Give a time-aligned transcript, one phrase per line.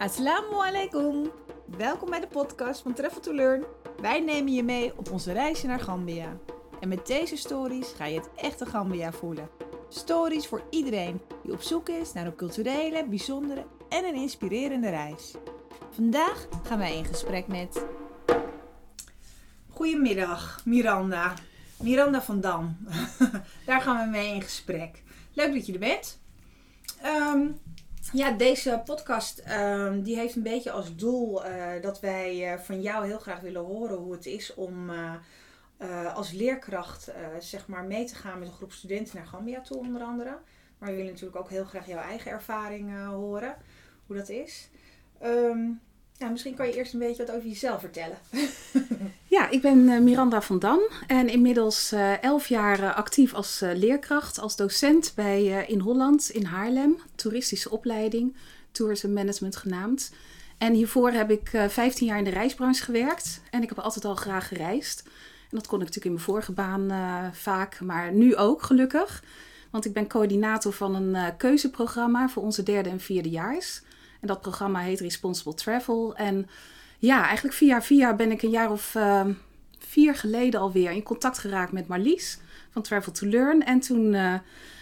[0.00, 1.30] Assalamu alaikum.
[1.76, 3.64] Welkom bij de podcast van Travel to Learn.
[4.00, 6.36] Wij nemen je mee op onze reisje naar Gambia.
[6.80, 9.48] En met deze stories ga je het echte Gambia voelen.
[9.88, 15.34] Stories voor iedereen die op zoek is naar een culturele, bijzondere en een inspirerende reis.
[15.90, 17.84] Vandaag gaan wij in gesprek met.
[19.70, 21.34] Goedemiddag, Miranda.
[21.76, 22.76] Miranda van Dam.
[23.66, 25.02] Daar gaan we mee in gesprek.
[25.32, 26.20] Leuk dat je er bent.
[27.02, 27.46] Ehm,
[28.12, 32.80] ja, deze podcast ehm, die heeft een beetje als doel eh, dat wij uh, van
[32.82, 38.04] jou heel graag willen horen hoe het is om uh, als leerkracht zeg maar mee
[38.04, 40.38] te gaan met een groep studenten naar Gambia toe onder andere.
[40.78, 43.56] Maar we willen natuurlijk ook heel graag jouw eigen ervaring horen,
[44.06, 44.68] hoe dat is.
[45.22, 45.80] Um,
[46.20, 48.18] nou, misschien kan je eerst een beetje wat over jezelf vertellen.
[49.36, 55.12] ja, ik ben Miranda van Dam en inmiddels elf jaar actief als leerkracht, als docent
[55.14, 58.36] bij In Holland in Haarlem, toeristische opleiding,
[58.72, 60.12] Tourism Management genaamd.
[60.58, 64.14] En hiervoor heb ik 15 jaar in de reisbranche gewerkt en ik heb altijd al
[64.14, 65.02] graag gereisd.
[65.50, 66.90] En dat kon ik natuurlijk in mijn vorige baan
[67.32, 69.22] vaak, maar nu ook gelukkig.
[69.70, 73.82] Want ik ben coördinator van een keuzeprogramma voor onze derde en vierde jaars.
[74.20, 76.14] En dat programma heet Responsible Travel.
[76.16, 76.48] En
[76.98, 79.24] ja, eigenlijk via via ben ik een jaar of uh,
[79.78, 82.38] vier geleden alweer in contact geraakt met Marlies
[82.70, 83.64] van Travel to Learn.
[83.64, 84.34] En toen uh,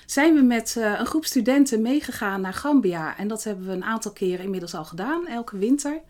[0.07, 3.17] zijn we met uh, een groep studenten meegegaan naar Gambia.
[3.17, 6.01] En dat hebben we een aantal keren inmiddels al gedaan, elke winter.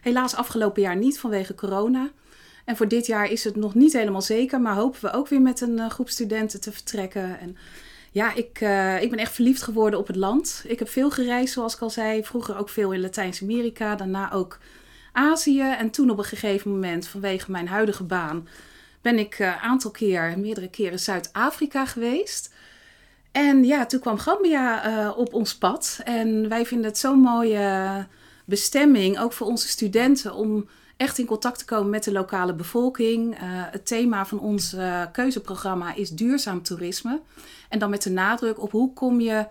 [0.00, 2.10] Helaas afgelopen jaar niet vanwege corona.
[2.64, 5.40] En voor dit jaar is het nog niet helemaal zeker, maar hopen we ook weer
[5.40, 7.40] met een groep studenten te vertrekken.
[7.40, 7.56] En
[8.10, 10.64] ja, ik, uh, ik ben echt verliefd geworden op het land.
[10.66, 12.24] Ik heb veel gereisd, zoals ik al zei.
[12.24, 14.58] Vroeger ook veel in Latijns-Amerika, daarna ook
[15.12, 15.60] Azië.
[15.60, 18.48] En toen op een gegeven moment, vanwege mijn huidige baan,
[19.00, 22.54] ben ik een uh, aantal keer, meerdere keren Zuid-Afrika geweest.
[23.32, 26.00] En ja, toen kwam Gambia uh, op ons pad.
[26.04, 28.06] En wij vinden het zo'n mooie
[28.44, 33.34] bestemming, ook voor onze studenten, om echt in contact te komen met de lokale bevolking.
[33.34, 37.20] Uh, het thema van ons uh, keuzeprogramma is duurzaam toerisme.
[37.68, 39.46] En dan met de nadruk op hoe kom je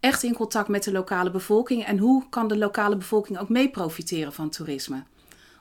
[0.00, 3.70] echt in contact met de lokale bevolking en hoe kan de lokale bevolking ook mee
[3.70, 5.02] profiteren van toerisme.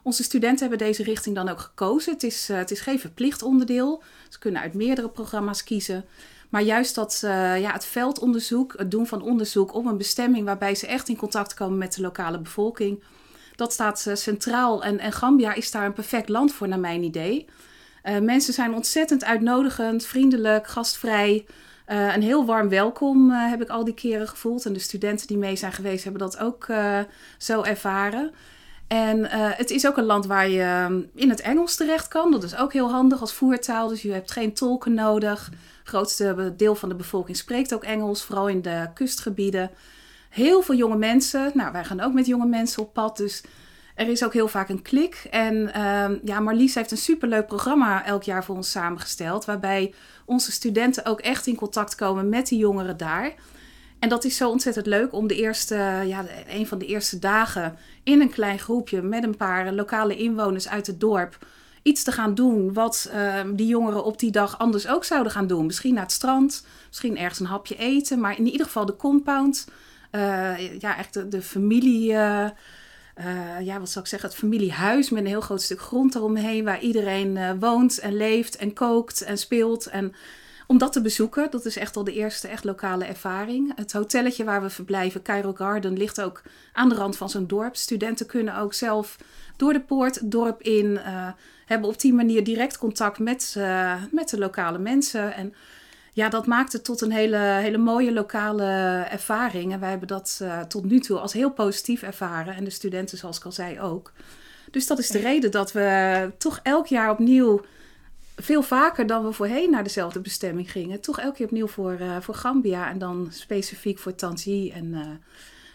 [0.04, 2.14] Onze studenten hebben deze richting dan ook gekozen.
[2.14, 4.04] Het is, uh, het is geen verplicht onderdeel.
[4.30, 6.06] Ze kunnen uit meerdere programma's kiezen.
[6.50, 10.88] Maar juist dat, ja, het veldonderzoek, het doen van onderzoek op een bestemming waarbij ze
[10.88, 13.04] echt in contact komen met de lokale bevolking
[13.56, 14.84] dat staat uh, centraal.
[14.84, 17.46] En, en Gambia is daar een perfect land voor, naar mijn idee.
[18.04, 21.46] Uh, mensen zijn ontzettend uitnodigend, vriendelijk, gastvrij.
[21.88, 24.66] Uh, een heel warm welkom heb ik al die keren gevoeld.
[24.66, 26.68] En de studenten die mee zijn geweest hebben dat ook
[27.38, 28.32] zo ervaren.
[28.88, 32.32] En het is ook een land waar je ehm, in het Engels terecht kan.
[32.32, 33.88] Dat is ook heel handig als voertaal.
[33.88, 35.46] Dus je hebt geen tolken nodig.
[35.46, 39.72] Het grootste deel van de bevolking spreekt ook Engels, vooral in de kustgebieden
[40.32, 41.52] heel veel jonge mensen.
[41.54, 43.18] Nou, wij gaan ook met jonge mensen op pad.
[43.18, 43.44] Dus
[43.96, 45.28] er is ook heel vaak een klik.
[45.30, 49.46] En uh, ja, Marlies heeft een superleuk programma elk jaar voor ons samengesteld.
[49.46, 49.94] Waarbij
[50.26, 53.34] onze studenten ook echt in contact komen met die jongeren daar.
[54.00, 55.76] En dat is zo ontzettend leuk om de eerste,
[56.06, 60.68] ja, een van de eerste dagen in een klein groepje met een paar lokale inwoners
[60.68, 61.38] uit het dorp
[61.84, 65.48] iets te gaan doen wat uh, die jongeren op die dag anders ook zouden gaan
[65.48, 65.66] doen.
[65.66, 69.68] Misschien naar het strand, misschien ergens een hapje eten, maar in ieder geval de compound
[70.80, 72.12] ja, echt de, familie.
[72.12, 72.50] Uh,
[73.18, 74.30] uh, ja, wat zou ik zeggen?
[74.30, 76.64] Het familiehuis met een heel groot stuk grond eromheen.
[76.64, 79.86] Waar iedereen woont en leeft en kookt en speelt.
[79.86, 80.14] En
[80.68, 83.72] om dat te bezoeken, dat is echt al de eerste echt lokale ervaring.
[83.76, 86.42] Het hotelletje waar we verblijven, Cairo Garden, ligt ook
[86.74, 87.76] aan de rand van zo'n dorp.
[87.76, 89.18] Studenten kunnen ook zelf
[89.56, 91.00] door de poort het dorp in.
[91.66, 93.56] hebben op die manier direct contact met,
[94.12, 95.34] met de lokale mensen.
[95.34, 95.54] En
[96.14, 98.66] ja, dat maakt het tot een hele, hele mooie lokale
[99.10, 99.72] ervaring.
[99.72, 102.56] En wij hebben dat uh, tot nu toe als heel positief ervaren.
[102.56, 104.12] En de studenten, zoals ik al zei, ook.
[104.72, 107.62] Dus dat is de reden dat we toch elk jaar opnieuw,
[108.36, 112.18] veel vaker dan we voorheen naar dezelfde bestemming gingen, toch elke keer opnieuw voor, uh,
[112.20, 115.00] voor Gambia en dan specifiek voor Tanzanie en uh,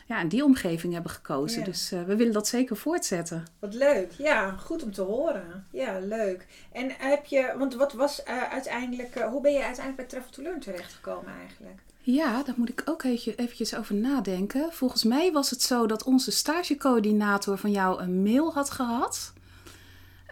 [0.07, 1.65] ja, in die omgeving hebben gekozen.
[1.65, 3.45] Dus uh, we willen dat zeker voortzetten.
[3.59, 4.13] Wat leuk.
[4.19, 5.67] Ja, goed om te horen.
[5.71, 6.47] Ja, leuk.
[6.73, 10.31] En heb je, want wat was uh, uiteindelijk, uh, hoe ben je uiteindelijk bij Travel
[10.31, 11.81] to Learn terechtgekomen eigenlijk?
[11.99, 14.73] Ja, daar moet ik ook even, eventjes over nadenken.
[14.73, 19.33] Volgens mij was het zo dat onze stagecoördinator van jou een mail had gehad.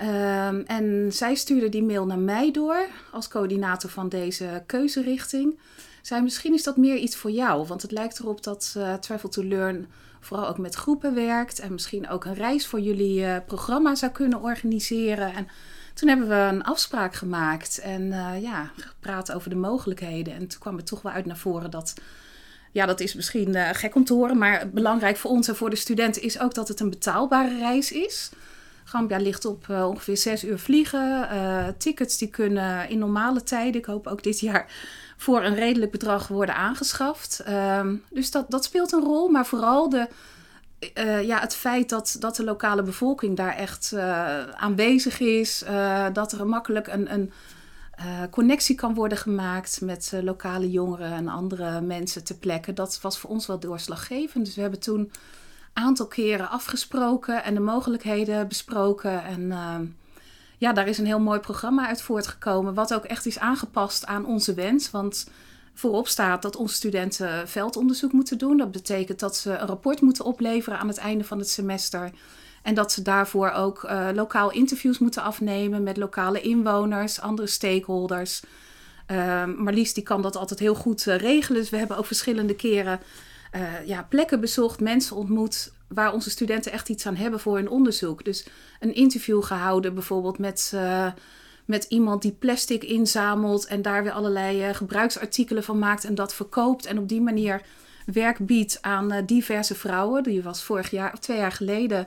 [0.03, 5.59] Um, en zij stuurde die mail naar mij door als coördinator van deze keuzerichting
[6.07, 7.67] zei misschien is dat meer iets voor jou.
[7.67, 9.87] Want het lijkt erop dat uh, Travel to Learn
[10.21, 11.59] vooral ook met groepen werkt.
[11.59, 15.35] En misschien ook een reis voor jullie uh, programma zou kunnen organiseren.
[15.35, 15.47] En
[15.95, 20.35] toen hebben we een afspraak gemaakt en uh, ja, gepraat over de mogelijkheden.
[20.35, 21.95] En toen kwam het toch wel uit naar voren dat
[22.73, 25.77] ja, dat is misschien gek om te horen, maar belangrijk voor ons en voor de
[25.77, 28.31] studenten is ook dat het een betaalbare reis is.
[28.85, 31.29] Gambia ligt op uh, ongeveer zes uur vliegen.
[31.33, 34.73] Uh, tickets die kunnen in normale tijden, ik hoop ook dit jaar,
[35.17, 37.43] voor een redelijk bedrag worden aangeschaft.
[37.49, 40.09] Um, dus dat, dat speelt een rol, maar vooral de,
[40.99, 43.95] uh, ja, het feit dat, dat de lokale bevolking daar echt
[44.55, 45.65] aanwezig is.
[46.13, 47.33] dat er makkelijk een, een
[48.31, 52.75] connectie kan worden gemaakt met lokale jongeren en andere mensen te plekken.
[52.75, 54.45] Dat was voor ons wel doorslaggevend.
[54.45, 55.11] Dus we hebben toen
[55.75, 59.25] aantal keren afgesproken en de mogelijkheden besproken.
[59.25, 59.75] En uh,
[60.59, 64.27] ja, daar is een heel mooi programma uit voortgekomen, wat ook echt is aangepast aan
[64.27, 64.91] onze wens.
[64.91, 65.29] Want
[65.75, 68.57] voorop staat dat onze studenten veldonderzoek moeten doen.
[68.57, 72.11] Dat betekent dat ze een rapport moeten opleveren aan het einde van het semester.
[72.63, 78.43] En dat ze daarvoor ook uh, lokaal interviews moeten afnemen met lokale inwoners, andere stakeholders.
[79.11, 81.61] Uh, Marlies die kan dat altijd heel goed uh, regelen.
[81.61, 83.01] Dus we hebben ook verschillende keren
[83.57, 87.69] uh, ja, plekken bezocht, mensen ontmoet waar onze studenten echt iets aan hebben voor hun
[87.69, 88.25] onderzoek.
[88.25, 88.47] Dus
[88.81, 91.13] een interview gehouden bijvoorbeeld met, uh,
[91.65, 96.35] met iemand die plastic inzamelt en daar weer allerlei uh, gebruiksartikelen van maakt en dat
[96.35, 97.61] verkoopt en op die manier
[98.07, 100.23] werk biedt aan uh, diverse vrouwen.
[100.23, 102.07] Die was vorig jaar of twee jaar geleden.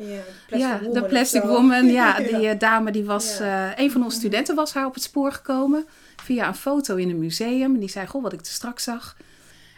[0.49, 1.85] Ja, de Plastic Woman.
[1.85, 3.38] Ja, die dame die was.
[3.38, 3.79] Ja.
[3.79, 5.85] een van onze studenten was haar op het spoor gekomen.
[6.23, 7.73] Via een foto in een museum.
[7.73, 9.15] En die zei: Goh, wat ik te straks zag.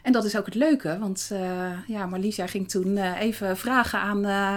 [0.03, 1.39] En dat is ook het leuke, want uh,
[1.87, 4.55] ja, Marlies ging toen uh, even vragen aan, uh,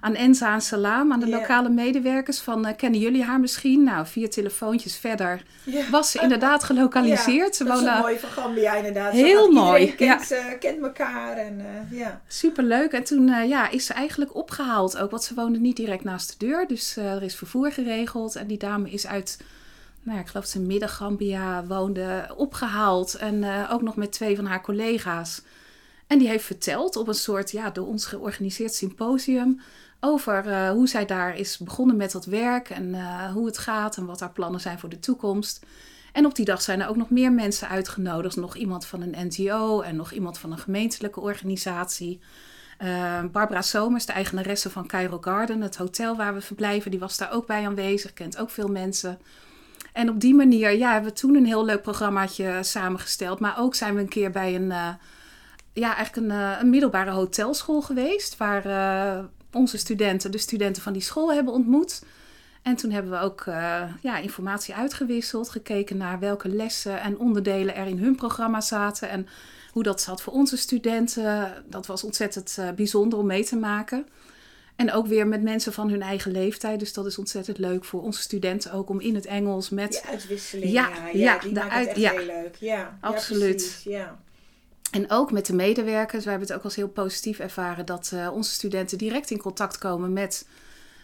[0.00, 1.40] aan Enza en Salam, aan de yeah.
[1.40, 3.82] lokale medewerkers, van kennen jullie haar misschien?
[3.82, 5.88] Nou, vier telefoontjes verder yeah.
[5.88, 7.58] was ze inderdaad gelokaliseerd.
[7.58, 9.12] Ja, dat is mooi van Gambia inderdaad.
[9.12, 9.94] Heel mooi.
[9.94, 10.54] Kent, ja.
[10.54, 12.20] kent elkaar en ja.
[12.26, 12.92] Superleuk.
[12.92, 16.46] En toen ja, is ze eigenlijk opgehaald ook, want ze woonde niet direct naast de
[16.46, 16.66] deur.
[16.66, 19.38] Dus er is vervoer geregeld en die dame is uit
[20.04, 23.14] nou ik geloof dat ze in Midden-Gambia woonde, opgehaald.
[23.14, 25.42] En uh, ook nog met twee van haar collega's.
[26.06, 29.60] En die heeft verteld op een soort, ja, door ons georganiseerd symposium...
[30.00, 33.96] over uh, hoe zij daar is begonnen met dat werk en uh, hoe het gaat...
[33.96, 35.66] en wat haar plannen zijn voor de toekomst.
[36.12, 38.36] En op die dag zijn er ook nog meer mensen uitgenodigd.
[38.36, 42.20] Nog iemand van een NGO en nog iemand van een gemeentelijke organisatie...
[43.32, 47.32] Barbara Somers, de eigenaresse van Cairo Garden, het hotel waar we verblijven, die was daar
[47.32, 49.18] ook bij aanwezig, kent ook veel mensen.
[49.94, 53.40] En op die manier ja, hebben we toen een heel leuk programmaatje samengesteld.
[53.40, 54.88] Maar ook zijn we een keer bij een, uh,
[55.72, 58.36] ja, eigenlijk een, uh, een, middelbare hotelschool geweest.
[58.36, 62.04] Waar uh, onze studenten, de studenten van die school, hebben ontmoet.
[62.62, 63.44] En toen hebben we ook
[64.00, 65.48] ja, informatie uitgewisseld.
[65.48, 69.08] Gekeken naar welke lessen en onderdelen er in hun programma zaten.
[69.08, 69.26] En
[69.72, 71.52] hoe dat zat voor onze studenten.
[71.70, 74.06] Dat was ontzettend bijzonder om mee te maken.
[74.76, 76.78] En ook weer met mensen van hun eigen leeftijd.
[76.78, 79.90] Dus dat is ontzettend leuk voor onze studenten ook om in het Engels met.
[79.90, 82.56] Die uitwisseling, ja, ja, ja die de uit, echt ja, heel leuk.
[82.60, 83.80] Ja, absoluut.
[83.84, 84.18] Ja,
[84.90, 86.24] En ook met de medewerkers.
[86.24, 89.78] We hebben het ook als heel positief ervaren dat uh, onze studenten direct in contact
[89.78, 90.46] komen met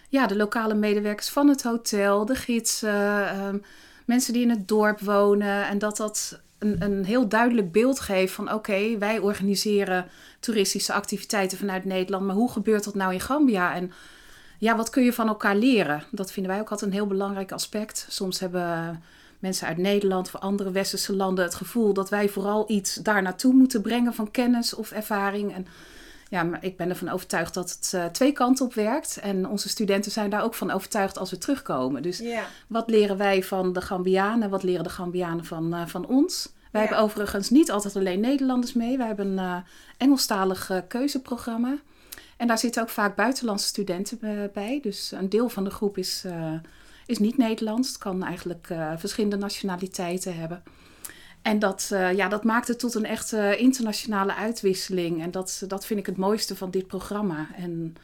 [0.08, 3.62] ja, de lokale medewerkers van het hotel, de gidsen, um,
[4.04, 5.66] mensen die in het dorp wonen.
[5.66, 10.06] En dat dat een, een heel duidelijk beeld geeft van oké, wij organiseren
[10.40, 13.74] toeristische activiteiten vanuit Nederland, maar hoe gebeurt dat nou in Gambia?
[13.74, 13.92] En
[14.58, 16.02] ja, wat kun je van elkaar leren?
[16.10, 18.06] Dat vinden wij ook altijd een heel belangrijk aspect.
[18.08, 19.02] Soms hebben
[19.38, 23.52] mensen uit Nederland of andere westerse landen het gevoel dat wij vooral iets daar naartoe
[23.52, 25.54] moeten brengen van kennis of ervaring.
[25.54, 25.66] En
[26.30, 29.16] ja, maar ik ben ervan overtuigd dat het uh, twee kanten op werkt.
[29.16, 32.02] En onze studenten zijn daar ook van overtuigd als we terugkomen.
[32.02, 32.44] Dus ja.
[32.66, 34.50] wat leren wij van de Gambianen?
[34.50, 36.52] Wat leren de Gambianen van, uh, van ons?
[36.70, 36.88] Wij ja.
[36.88, 38.96] hebben overigens niet altijd alleen Nederlanders mee.
[38.96, 39.56] Wij hebben een uh,
[39.96, 41.76] Engelstalig keuzeprogramma.
[42.36, 44.18] En daar zitten ook vaak buitenlandse studenten
[44.52, 44.78] bij.
[44.82, 46.24] Dus een deel van de groep is,
[47.06, 47.88] is niet Nederlands.
[47.88, 48.66] Het kan eigenlijk
[48.96, 50.62] verschillende nationaliteiten hebben.
[51.42, 55.22] En dat, uh, ja, dat maakt het tot een echte internationale uitwisseling.
[55.22, 57.46] En dat, dat vind ik het mooiste van dit programma.
[57.56, 57.96] En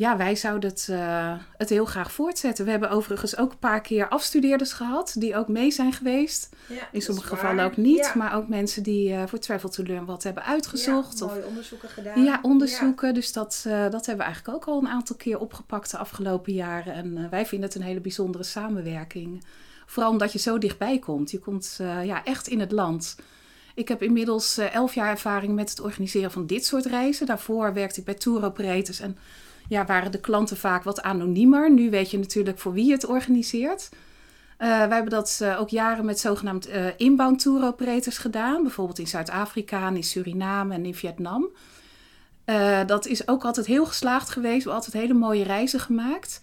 [0.00, 2.64] ja, wij zouden het, uh, het heel graag voortzetten.
[2.64, 6.48] We hebben overigens ook een paar keer afstudeerders gehad die ook mee zijn geweest.
[6.68, 8.12] Ja, In sommige gevallen ook niet, ja.
[8.16, 11.18] maar ook mensen die uh, voor Travel to Learn wat hebben uitgezocht.
[11.18, 12.24] Ja, mooie of, onderzoeken gedaan.
[12.24, 13.14] Ja, onderzoeken.
[13.14, 16.52] Dus dat, uh, dat hebben we eigenlijk ook al een aantal keer opgepakt de afgelopen
[16.52, 16.92] jaren.
[16.92, 19.44] En wij vinden het een hele bijzondere samenwerking.
[19.90, 21.30] Vooral omdat je zo dichtbij komt.
[21.30, 23.16] Je komt uh, ja, echt in het land.
[23.74, 27.26] Ik heb inmiddels uh, elf jaar ervaring met het organiseren van dit soort reizen.
[27.26, 29.18] Daarvoor werkte ik bij tour operators en
[29.68, 31.72] ja, waren de klanten vaak wat anoniemer.
[31.72, 33.88] Nu weet je natuurlijk voor wie je het organiseert.
[33.92, 33.98] Uh,
[34.58, 38.62] wij hebben dat ook jaren met zogenaamd inbound tour operators gedaan.
[38.62, 41.48] Bijvoorbeeld in Zuid-Afrika, in Suriname en in Vietnam.
[42.86, 44.64] dat is ook altijd heel geslaagd geweest.
[44.64, 46.40] We hebben altijd hele mooie reizen gemaakt.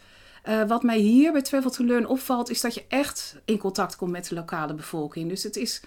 [0.47, 3.95] Uh, wat mij hier bij Travel to Learn opvalt, is dat je echt in contact
[3.95, 5.29] komt met de lokale bevolking.
[5.29, 5.81] Dus het is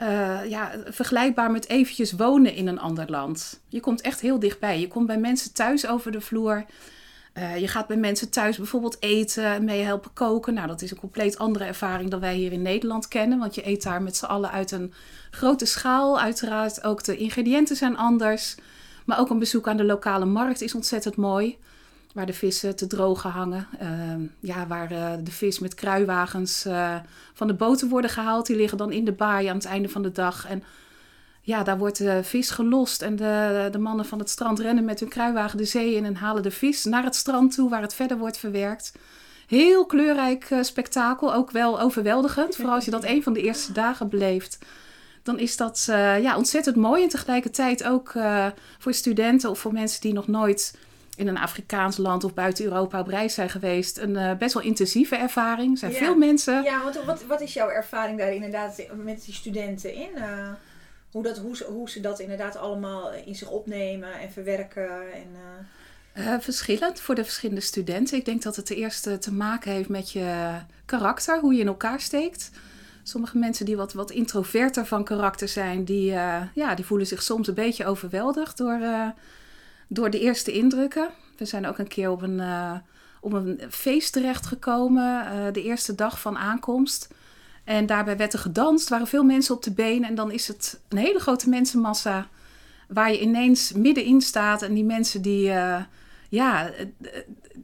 [0.00, 3.60] eh, ja, vergelijkbaar met eventjes wonen in een ander land.
[3.68, 4.80] Je komt echt heel dichtbij.
[4.80, 6.64] Je komt bij mensen thuis over de vloer.
[7.32, 10.54] Eh, je gaat bij mensen thuis bijvoorbeeld eten, mee helpen koken.
[10.54, 13.38] Nou, dat is een compleet andere ervaring dan wij hier in Nederland kennen.
[13.38, 14.92] Want je eet daar met z'n allen uit een
[15.30, 16.20] grote schaal.
[16.20, 18.56] Uiteraard ook de ingrediënten zijn anders.
[19.04, 21.58] Maar ook een bezoek aan de lokale markt is ontzettend mooi.
[22.12, 23.66] Waar de vissen te drogen hangen.
[23.78, 26.96] Ehm, ja, waar uh, de vis met kruiwagens uh,
[27.34, 28.46] van de boten worden gehaald.
[28.46, 30.46] Die liggen dan in de baai aan het einde van de dag.
[30.46, 30.62] En
[31.40, 33.02] ja, daar wordt de vis gelost.
[33.02, 36.14] En de, de mannen van het strand rennen met hun kruiwagen de zee in en
[36.14, 38.92] halen de vis naar het strand toe, waar het verder wordt verwerkt.
[39.46, 42.56] Heel kleurrijk uh, spektakel, ook wel overweldigend.
[42.56, 44.58] Vooral als je dat een van de eerste dagen beleeft.
[45.22, 45.84] Dan is dat
[46.20, 47.02] ja, ontzettend mooi.
[47.02, 48.12] En tegelijkertijd ook
[48.78, 50.74] voor studenten of voor mensen die nog nooit
[51.20, 53.98] in een Afrikaans land of buiten Europa op reis zijn geweest.
[53.98, 55.72] Een best wel intensieve ervaring.
[55.72, 55.98] Er zijn Ja.
[55.98, 56.62] veel mensen.
[56.62, 60.16] Ja, want wat, wat is jouw ervaring daar inderdaad met die studenten in?
[60.16, 60.48] Eh,
[61.10, 64.90] hoe, dat, hoe, ze, hoe ze dat inderdaad allemaal in zich opnemen en verwerken?
[65.12, 68.16] En, eh, Eh, verschillend voor de verschillende studenten.
[68.18, 70.50] Ik denk dat het eerst te maken heeft met je
[70.84, 72.50] karakter, hoe je in elkaar steekt.
[73.02, 77.22] Sommige mensen die wat, wat introverter van karakter zijn, die, eh, ja, die voelen zich
[77.22, 79.08] soms een beetje overweldigd door, eh,
[79.92, 81.08] door de eerste indrukken.
[81.36, 82.74] We zijn ook een keer op een, eh,
[83.20, 87.08] op een feest terechtgekomen, eh de eerste dag van aankomst.
[87.64, 90.04] En daarbij werd er gedanst, waren veel mensen op de been.
[90.04, 92.28] En dan is het een hele grote mensenmassa
[92.88, 94.62] waar je ineens middenin staat.
[94.62, 95.82] En die mensen die, eh,
[96.28, 96.70] ja,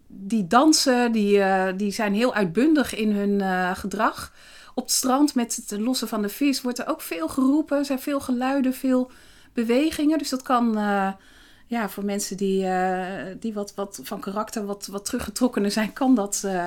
[0.06, 1.42] die dansen, die,
[1.76, 4.32] die zijn heel uitbundig in hun gedrag.
[4.74, 7.78] Op het strand met het lossen van de vis wordt er ook veel geroepen.
[7.78, 9.10] Er zijn veel geluiden, veel
[9.52, 10.18] bewegingen.
[10.18, 10.78] Dus dat kan
[11.66, 16.14] ja, voor mensen die, eh, die wat, wat van karakter wat, wat teruggetrokkener zijn, kan
[16.14, 16.66] dat eh,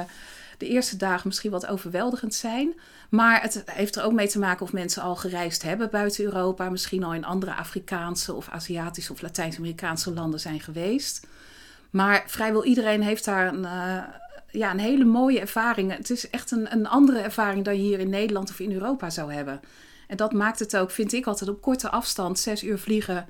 [0.58, 2.74] de eerste dagen misschien wat overweldigend zijn.
[3.10, 6.70] Maar het heeft er ook mee te maken of mensen al gereisd hebben buiten Europa.
[6.70, 11.28] Misschien al in andere Afrikaanse of Aziatische of Latijns-Amerikaanse landen zijn geweest.
[11.90, 14.04] Maar vrijwel iedereen heeft daar een, eh,
[14.52, 15.96] ja, een hele mooie ervaring.
[15.96, 19.10] Het is echt een, een andere ervaring dan je hier in Nederland of in Europa
[19.10, 19.60] zou hebben.
[20.08, 23.28] En dat maakt het ook, vind ik altijd, op korte afstand, zes uur vliegen.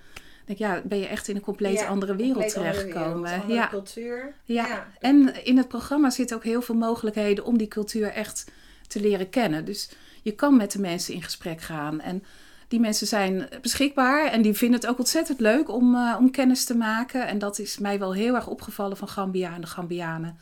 [0.49, 3.47] Denk, ja, ben je echt in een compleet ja, andere wereld terechtgekomen.
[3.47, 3.67] ja.
[3.67, 4.33] cultuur.
[4.43, 4.67] Ja.
[4.67, 4.87] Ja.
[4.99, 8.51] En in het programma zitten ook heel veel mogelijkheden om die cultuur echt
[8.87, 9.65] te leren kennen.
[9.65, 9.89] Dus
[10.21, 12.01] je kan met de mensen in gesprek gaan.
[12.01, 12.23] En
[12.67, 16.65] die mensen zijn beschikbaar en die vinden het ook ontzettend leuk om, uh, om kennis
[16.65, 17.27] te maken.
[17.27, 20.37] En dat is mij wel heel erg opgevallen van Gambia en de Gambianen.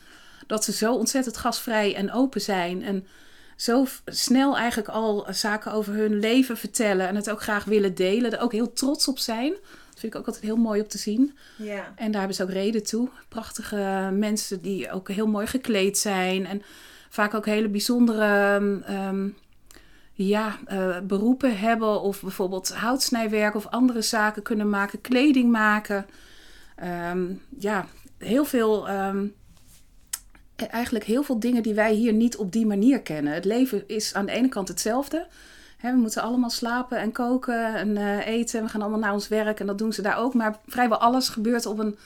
[0.47, 2.83] Dat ze zo ontzettend gastvrij en open zijn.
[2.83, 3.07] En
[3.55, 7.07] zo snel eigenlijk al zaken over hun leven vertellen.
[7.07, 8.31] En het ook graag willen delen.
[8.31, 9.53] Er ook heel trots op zijn.
[9.98, 11.38] Dat vind ik ook altijd heel mooi om te zien.
[11.56, 11.94] Ja.
[11.96, 13.10] En daar hebben ze ook reden toe.
[13.30, 16.46] Prachtige mensen die ook heel mooi gekleed zijn.
[16.46, 16.62] En
[17.10, 18.56] vaak ook hele bijzondere
[18.89, 19.36] um,
[20.13, 22.01] ja, uh, beroepen hebben.
[22.01, 25.01] Of bijvoorbeeld houtsnijwerk of andere zaken kunnen maken.
[25.01, 26.06] Kleding maken.
[27.12, 27.88] Um, ja,
[28.18, 28.89] heel veel...
[28.89, 29.34] Um,
[30.56, 33.34] eigenlijk heel veel dingen die wij hier niet op die manier kennen.
[33.34, 35.27] Het leven is aan de ene kant hetzelfde.
[35.81, 38.63] We moeten allemaal slapen en koken en uh, eten.
[38.63, 40.34] We gaan allemaal naar ons werk en dat doen ze daar ook.
[40.34, 41.98] Maar vrijwel alles gebeurt op een,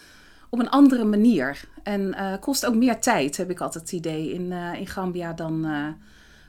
[0.50, 1.68] op een andere manier.
[1.84, 5.34] En uh, kost ook meer tijd, heb ik altijd het idee, in, uh, in Gambia
[5.34, 5.68] dan,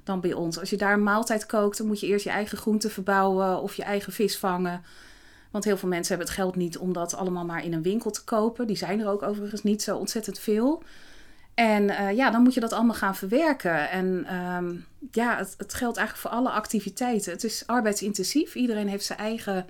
[0.04, 0.58] dan bij ons.
[0.58, 3.74] Als je daar een maaltijd kookt, dan moet je eerst je eigen groenten verbouwen of
[3.74, 4.82] je eigen vis vangen.
[5.50, 8.10] Want heel veel mensen hebben het geld niet om dat allemaal maar in een winkel
[8.10, 8.66] te kopen.
[8.66, 10.82] Die zijn er ook overigens niet zo ontzettend veel.
[11.54, 13.90] En uh, ja, dan moet je dat allemaal gaan verwerken.
[13.90, 17.32] En um, ja, het, het, geldt eigenlijk voor alle activiteiten.
[17.32, 18.54] Het is arbeidsintensief.
[18.54, 19.66] Iedereen heeft zijn eigen,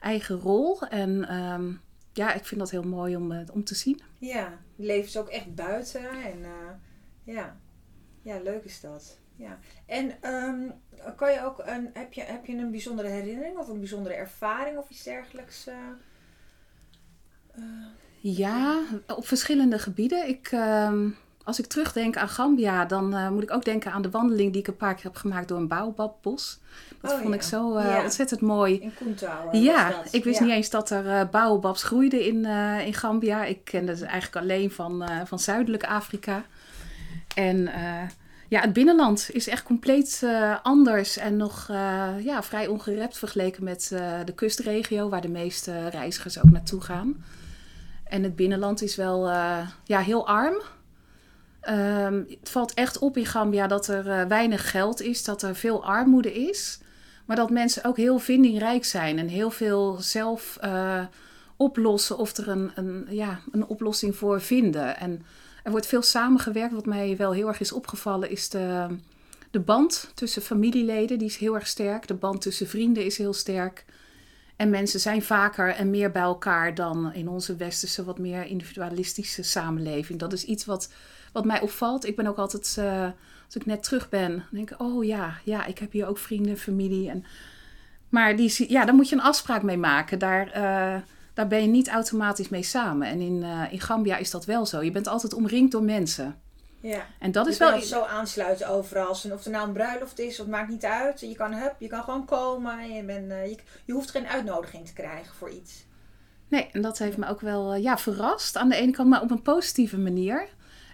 [0.00, 0.80] eigen rol.
[0.80, 1.80] En um,
[2.12, 4.00] ja, ik vind dat heel mooi om, uh, om te zien.
[4.18, 6.08] Ja, leven ze ook echt buiten.
[6.10, 6.70] En uh,
[7.34, 7.56] ja.
[8.22, 9.18] ja, leuk is dat.
[9.36, 9.58] Ja.
[9.86, 10.72] En um,
[11.16, 14.78] kan je ook een, heb, je, heb je een bijzondere herinnering of een bijzondere ervaring
[14.78, 15.68] of iets dergelijks?
[18.22, 18.36] Eh?
[18.36, 20.28] Ja, op verschillende gebieden.
[20.28, 20.92] Ik, uh,
[21.44, 24.60] als ik terugdenk aan Gambia, dan uh, moet ik ook denken aan de wandeling die
[24.60, 26.58] ik een paar keer heb gemaakt door een baobabbos.
[27.00, 27.34] Dat oh, vond ja.
[27.34, 28.02] ik zo uh, ja.
[28.02, 28.80] ontzettend mooi.
[28.80, 29.52] In Koentouw.
[29.52, 30.44] Ja, ik wist ja.
[30.44, 32.44] niet eens dat er baobabs groeiden in,
[32.86, 33.44] in Gambia.
[33.44, 36.44] Ik kende het eigenlijk alleen van, van zuidelijk Afrika.
[37.34, 37.70] En
[38.48, 40.26] ja, het binnenland is echt compleet
[40.62, 41.66] anders en nog
[42.22, 43.88] ja, vrij ongerept vergeleken met
[44.24, 47.24] de kustregio, waar de meeste reizigers ook naartoe gaan.
[48.08, 50.54] En het binnenland is wel uh, ja, heel arm.
[51.68, 55.54] Um, het valt echt op in Gambia dat er uh, weinig geld is, dat er
[55.54, 56.80] veel armoede is.
[57.24, 61.04] Maar dat mensen ook heel vindingrijk zijn en heel veel zelf uh,
[61.56, 64.96] oplossen of er een, een, ja, een oplossing voor vinden.
[64.96, 65.22] En
[65.62, 66.74] er wordt veel samengewerkt.
[66.74, 68.86] Wat mij wel heel erg is opgevallen is de,
[69.50, 72.06] de band tussen familieleden die is heel erg sterk.
[72.06, 73.84] De band tussen vrienden is heel sterk.
[74.58, 79.42] En mensen zijn vaker en meer bij elkaar dan in onze westerse, wat meer individualistische
[79.42, 80.18] samenleving.
[80.18, 80.92] Dat is iets wat,
[81.32, 82.06] wat mij opvalt.
[82.06, 83.02] Ik ben ook altijd, uh,
[83.44, 86.56] als ik net terug ben, denk ik, oh ja, ja, ik heb hier ook vrienden,
[86.56, 87.10] familie.
[87.10, 87.24] En,
[88.08, 90.18] maar die, ja, daar moet je een afspraak mee maken.
[90.18, 91.02] Daar, uh,
[91.34, 93.08] daar ben je niet automatisch mee samen.
[93.08, 94.82] En in, uh, in Gambia is dat wel zo.
[94.82, 96.36] Je bent altijd omringd door mensen.
[96.80, 97.06] Ja.
[97.18, 97.70] En dat je is wel.
[97.70, 99.10] kan zo aansluiten overal.
[99.10, 101.20] Of er nou een bruiloft is, dat maakt niet uit.
[101.20, 102.94] Je kan, hup, je kan gewoon komen.
[102.94, 105.86] Je, bent, uh, je, je, hoeft geen uitnodiging te krijgen voor iets.
[106.48, 108.56] Nee, en dat heeft me ook wel uh, ja, verrast.
[108.56, 110.48] Aan de ene kant, maar op een positieve manier.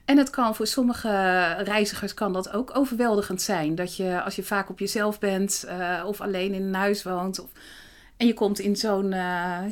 [0.04, 1.08] En het kan voor sommige
[1.52, 3.74] reizigers kan dat ook overweldigend zijn.
[3.74, 7.38] Dat je als je vaak op jezelf bent uh, of alleen in een huis woont.
[7.38, 7.50] Of,
[8.16, 9.10] en je komt in zo'n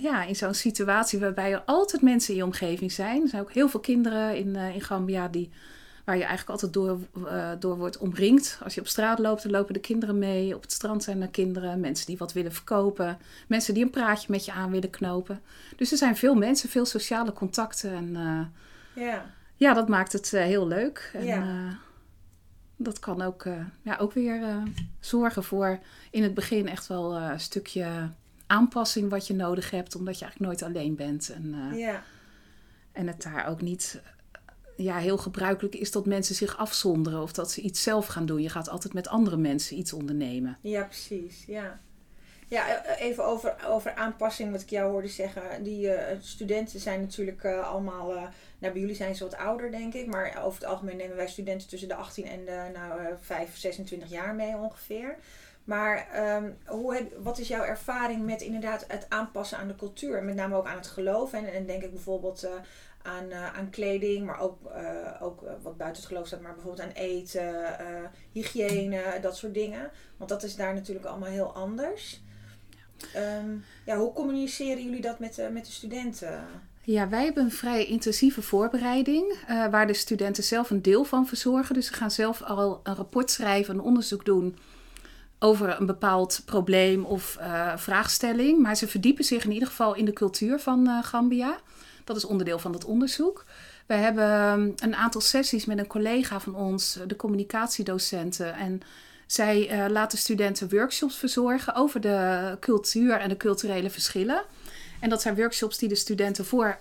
[0.00, 3.22] ja, in zo'n situatie waarbij er altijd mensen in je omgeving zijn.
[3.22, 5.50] Er zijn ook heel veel kinderen in, in Gambia die
[6.04, 8.58] waar je eigenlijk altijd door, uh, door wordt omringd.
[8.62, 10.54] Als je op straat loopt, dan lopen de kinderen mee.
[10.54, 13.18] Op het strand zijn er kinderen, mensen die wat willen verkopen,
[13.48, 15.40] mensen die een praatje met je aan willen knopen.
[15.76, 17.92] Dus er zijn veel mensen, veel sociale contacten.
[17.92, 19.26] En uh, ja.
[19.56, 21.10] ja, dat maakt het uh, heel leuk.
[21.12, 21.78] En, Ja.
[22.76, 23.44] dat kan ook,
[23.82, 24.42] ja, ook weer
[25.00, 25.78] zorgen voor
[26.10, 28.10] in het begin echt wel een stukje
[28.46, 31.32] aanpassing wat je nodig hebt, omdat je eigenlijk nooit alleen bent.
[31.32, 32.02] En, ja.
[32.92, 34.00] en het daar ook niet
[34.82, 38.42] ja, heel gebruikelijk is dat mensen zich afzonderen of dat ze iets zelf gaan doen.
[38.42, 40.58] Je gaat altijd met andere mensen iets ondernemen.
[40.60, 41.44] Ja, precies.
[41.46, 41.80] Ja,
[42.48, 45.62] ja even over, over aanpassing, wat ik jou hoorde zeggen.
[45.62, 48.22] Die uh, studenten zijn natuurlijk uh, allemaal, uh,
[48.58, 51.28] nou bij jullie zijn ze wat ouder denk ik, maar over het algemeen nemen wij
[51.28, 55.16] studenten tussen de 18 en de nou, 5, 26 jaar mee ongeveer.
[55.64, 60.22] Maar um, hoe heb, wat is jouw ervaring met inderdaad het aanpassen aan de cultuur?
[60.22, 61.32] Met name ook aan het geloof.
[61.32, 62.48] En, en denk ik bijvoorbeeld
[63.02, 66.88] aan, uh, aan kleding, maar ook, uh, ook wat buiten het geloof staat, maar bijvoorbeeld
[66.88, 67.76] aan eten,
[68.32, 69.90] hygiëne, dat soort dingen.
[70.16, 72.22] Want dat is daar natuurlijk allemaal heel anders.
[73.16, 76.44] Um, ja, hoe communiceren jullie dat met, met de studenten?
[76.84, 79.34] Ja, wij hebben een vrij intensieve voorbereiding,
[79.70, 81.74] waar de studenten zelf een deel van verzorgen.
[81.74, 84.56] Dus ze gaan zelf al een rapport schrijven, een onderzoek doen
[85.38, 87.38] over een bepaald probleem of
[87.76, 88.62] vraagstelling.
[88.62, 91.58] Maar ze verdiepen zich in ieder geval in de cultuur van Gambia.
[92.04, 93.44] Dat is onderdeel van het onderzoek.
[93.86, 98.54] We hebben een aantal sessies met een collega van ons, de communicatiedocenten.
[98.54, 98.80] En
[99.26, 104.42] zij uh, laten studenten workshops verzorgen over de cultuur en de culturele verschillen.
[105.00, 106.76] En dat zijn workshops die de studenten voor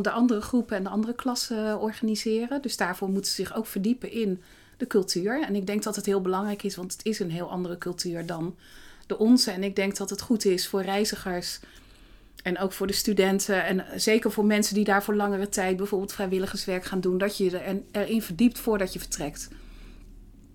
[0.00, 2.62] de andere groepen en de andere klassen organiseren.
[2.62, 4.42] Dus daarvoor moeten ze zich ook verdiepen in
[4.76, 5.42] de cultuur.
[5.42, 8.26] En ik denk dat het heel belangrijk is, want het is een heel andere cultuur
[8.26, 8.56] dan
[9.06, 9.50] de onze.
[9.50, 11.60] En ik denk dat het goed is voor reizigers
[12.42, 13.64] en ook voor de studenten.
[13.64, 17.58] En zeker voor mensen die daar voor langere tijd bijvoorbeeld vrijwilligerswerk gaan doen, dat je
[17.58, 19.48] er, erin verdiept voordat je vertrekt.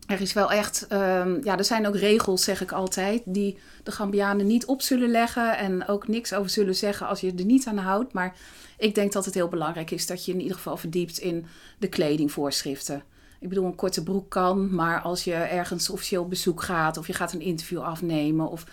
[0.07, 3.91] Er is wel echt, um, ja, er zijn ook regels, zeg ik altijd, die de
[3.91, 7.67] Gambianen niet op zullen leggen en ook niks over zullen zeggen als je er niet
[7.67, 8.13] aan houdt.
[8.13, 8.35] Maar
[8.77, 11.45] ik denk dat het heel belangrijk is dat je in ieder geval verdiept in
[11.77, 13.03] de kledingvoorschriften.
[13.39, 17.13] Ik bedoel, een korte broek kan, maar als je ergens officieel bezoek gaat of je
[17.13, 18.49] gaat een interview afnemen.
[18.49, 18.65] Of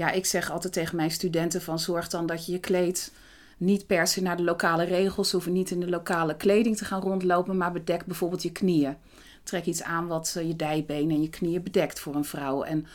[0.00, 3.12] ja, ik zeg altijd tegen mijn studenten van zorg dan dat je je kleed
[3.56, 7.00] niet per se naar de lokale regels hoeven niet in de lokale kleding te gaan
[7.00, 8.96] rondlopen, maar bedek bijvoorbeeld je knieën.
[9.42, 12.62] Trek iets aan wat je dijbenen en je knieën bedekt voor een vrouw.
[12.62, 12.86] En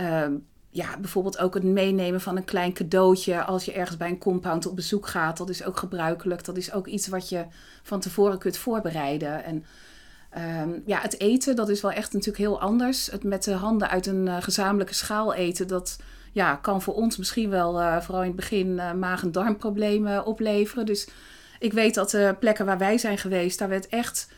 [0.00, 0.38] uh,
[0.70, 4.66] ja, bijvoorbeeld ook het meenemen van een klein cadeautje als je ergens bij een compound
[4.66, 5.36] op bezoek gaat.
[5.36, 6.44] Dat is ook gebruikelijk.
[6.44, 7.44] Dat is ook iets wat je
[7.82, 9.44] van tevoren kunt voorbereiden.
[9.44, 9.64] En
[10.60, 13.10] Um, ja, het eten, dat is wel echt natuurlijk heel anders.
[13.10, 15.96] Het met de handen uit een uh, gezamenlijke schaal eten, dat
[16.36, 20.24] ja, kan voor ons misschien wel, uh, vooral in het begin, uh, maag- en darmproblemen
[20.24, 20.86] opleveren.
[20.86, 21.08] Dus
[21.58, 24.28] ik weet dat de plekken waar wij zijn geweest, daar werd echt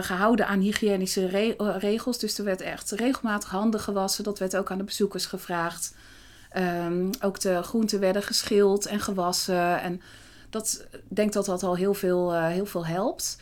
[0.00, 2.18] gehouden aan hygiënische re regels.
[2.18, 4.24] Dus er werd echt regelmatig handen gewassen.
[4.24, 5.94] Dat werd ook aan de bezoekers gevraagd.
[6.56, 9.80] Um, ook de groenten werden geschild en gewassen.
[9.80, 10.00] En
[10.50, 13.38] dat, ik denk dat dat al heel veel, heel veel helpt.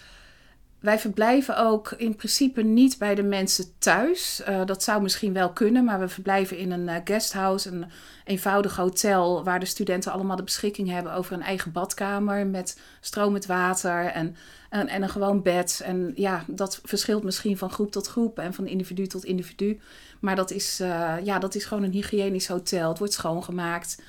[0.81, 4.43] Wij verblijven ook in principe niet bij de mensen thuis.
[4.49, 7.85] Uh, dat zou misschien wel kunnen, maar we verblijven in een uh, guesthouse, een
[8.25, 13.47] eenvoudig hotel waar de studenten allemaal de beschikking hebben over een eigen badkamer met stromend
[13.47, 14.37] water en,
[14.71, 15.81] en, en een gewoon bed.
[15.85, 19.81] En ja, dat verschilt misschien van groep tot groep en van individu tot individu.
[20.21, 22.89] Maar dat is, uh, ja, dat is gewoon een hygiënisch hotel.
[22.89, 24.03] Het wordt schoongemaakt.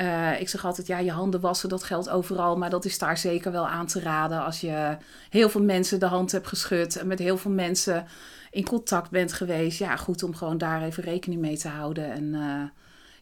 [0.00, 2.56] Uh, ik zeg altijd, ja, je handen wassen, dat geldt overal.
[2.56, 4.96] Maar dat is daar zeker wel aan te raden als je
[5.30, 6.96] heel veel mensen de hand hebt geschud.
[6.96, 8.06] En met heel veel mensen
[8.50, 9.78] in contact bent geweest.
[9.78, 12.12] Ja, goed om gewoon daar even rekening mee te houden.
[12.12, 12.62] En uh,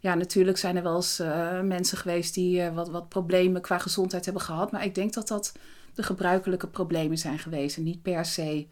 [0.01, 4.25] ja, natuurlijk zijn er wel eens uh, mensen geweest die wat, wat problemen qua gezondheid
[4.25, 4.73] hebben gehad.
[4.73, 5.53] Maar ik denk dat dat
[5.95, 7.77] de gebruikelijke problemen zijn geweest.
[7.77, 8.67] En niet per se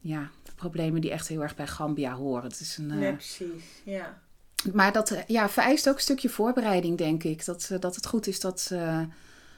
[0.00, 2.42] ja, problemen die echt heel erg bij Gambia horen.
[2.42, 3.82] Het is een, Nee, precies.
[3.84, 4.24] Ja.
[4.72, 7.44] Maar dat eh, ja, vereist ook een stukje voorbereiding, denk ik.
[7.44, 9.00] Dat, eh, dat het goed is dat, eh,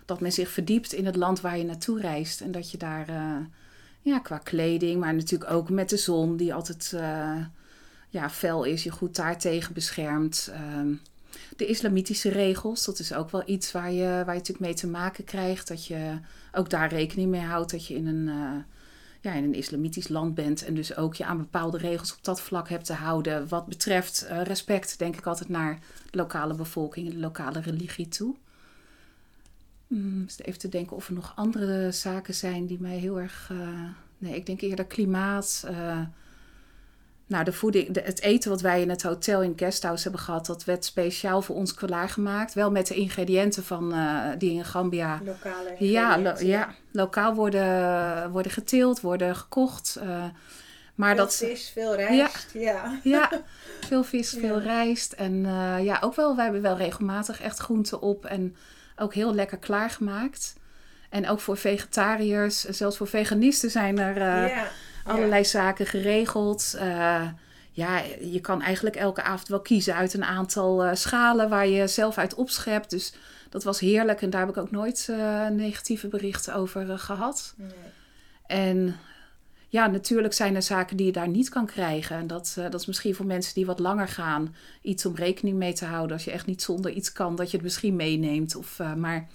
[0.05, 2.41] dat men zich verdiept in het land waar je naartoe reist.
[2.41, 3.07] En dat je daar
[4.03, 6.95] ja, qua kleding, maar natuurlijk ook met de zon, die altijd
[8.09, 10.51] ja, fel is, je goed daartegen beschermt.
[10.53, 10.95] Ehm,
[11.57, 14.87] de islamitische regels, dat is ook wel iets waar je, waar je natuurlijk mee te
[14.87, 15.69] maken krijgt.
[15.69, 16.19] Dat je
[16.53, 18.31] ook daar rekening mee houdt dat je in een,
[19.29, 20.65] ja, in een islamitisch land bent.
[20.65, 23.49] En dus ook je aan bepaalde regels op dat vlak hebt te houden.
[23.49, 25.79] Wat betreft eh, respect, denk ik altijd naar
[26.11, 28.35] de lokale bevolking en de lokale religie toe.
[29.87, 33.49] Hmm, dus even te denken of er nog andere zaken zijn die mij heel erg.
[33.51, 33.85] eh,
[34.19, 35.65] nee, ik denk eerder klimaat.
[35.67, 36.01] eh,
[37.29, 40.47] nou, de voeding, de, het eten wat wij in het hotel in Guesthouse hebben gehad,
[40.47, 42.55] dat werd speciaal voor ons klaargemaakt.
[42.55, 48.31] Wel met de ingrediënten van, eh, die in Gambia Lokale ja, lo- ja, lokaal worden,
[48.31, 49.99] worden geteeld, worden gekocht.
[50.03, 50.25] eh,
[50.95, 52.51] maar Veel dat, vis, veel rijst.
[52.53, 52.99] Ja.
[53.03, 53.31] ja,
[53.89, 54.39] veel vis, Ja.
[54.41, 55.13] veel rijst.
[55.13, 58.57] En eh, ja, ook wel, wij hebben wel regelmatig echt groenten op en
[58.97, 60.55] ook heel lekker klaargemaakt.
[61.11, 64.67] En ook voor vegetariërs, zelfs voor veganisten zijn er ja.
[65.09, 66.75] Allerlei zaken geregeld.
[66.79, 67.29] Eh,
[67.79, 71.87] ja, je kan eigenlijk elke avond wel kiezen uit een aantal eh, schalen waar je
[71.87, 72.91] zelf uit opschept.
[72.91, 73.13] Dus
[73.49, 77.55] dat was heerlijk en daar heb ik ook nooit eh, negatieve berichten over eh, gehad.
[77.57, 77.69] Nee.
[78.47, 78.97] En
[79.69, 82.17] ja, natuurlijk zijn er zaken die je daar niet kan krijgen.
[82.17, 85.73] En dat, dat is misschien voor mensen die wat langer gaan iets om rekening mee
[85.73, 86.17] te houden.
[86.17, 88.57] Als je echt niet zonder iets kan, dat je het misschien meeneemt.
[88.57, 89.29] Of, maar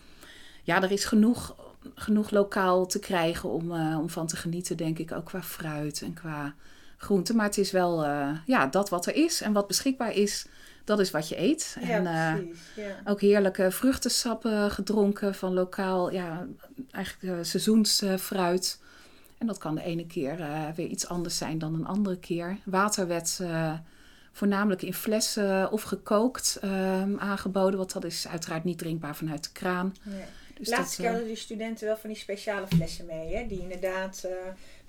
[0.64, 1.56] ja, er is genoeg,
[1.96, 5.12] genoeg lokaal te krijgen om, eh, om van te genieten, denk ik.
[5.12, 6.54] Ook qua fruit en qua
[6.98, 7.36] groenten.
[7.36, 10.46] Maar het is wel eh, ja, dat wat er is en wat beschikbaar is,
[10.84, 11.78] dat is wat je eet.
[11.82, 12.62] Ja, en, eh, precies.
[12.76, 13.12] Ja.
[13.12, 16.48] ook heerlijke vruchtensappen gedronken van lokaal, ja,
[16.92, 18.82] eigenlijk seizoensfruit.
[19.38, 20.38] en dat kan de ene keer
[20.76, 22.58] weer iets anders zijn dan een andere keer.
[22.64, 23.40] Water werd
[24.32, 29.52] voornamelijk in flessen of gekookt ehm, aangeboden, want dat is uiteraard niet drinkbaar vanuit de
[29.52, 29.96] kraan.
[30.04, 30.24] Nee.
[30.64, 33.36] Dus Laatst dat, keer eh, hadden die studenten wel van die speciale flessen mee.
[33.36, 33.48] Hè?
[33.48, 34.32] Die inderdaad, eh,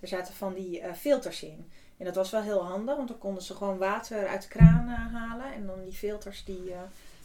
[0.00, 1.66] er zaten van die eh, filters in.
[1.98, 4.88] En dat was wel heel handig, want dan konden ze gewoon water uit de kraan
[4.88, 5.54] eh, halen.
[5.54, 6.78] En dan die filters, die, eh,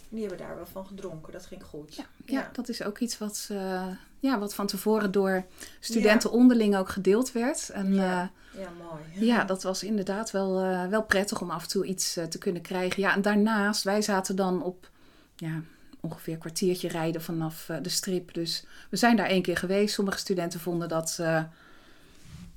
[0.10, 1.34] die hebben daar wel van gedronken.
[1.34, 1.96] Dat ging goed.
[1.96, 2.50] Ja, ja, Ja.
[2.54, 3.88] dat is ook iets wat, eh,
[4.20, 5.46] ja, wat van tevoren door
[5.80, 7.70] studenten onderling ook gedeeld werd.
[7.70, 8.22] En Ja.
[8.22, 9.26] eh, Ja, mooi.
[9.26, 12.38] Ja, dat was inderdaad wel, eh, wel prettig om af en toe iets eh, te
[12.38, 13.02] kunnen krijgen.
[13.02, 14.90] Ja, en daarnaast, wij zaten dan op
[15.36, 15.62] ja,
[16.02, 18.34] ongeveer een kwartiertje rijden vanaf eh, de strip.
[18.34, 19.94] Dus we zijn daar één keer geweest.
[19.94, 21.44] Sommige studenten vonden dat eh,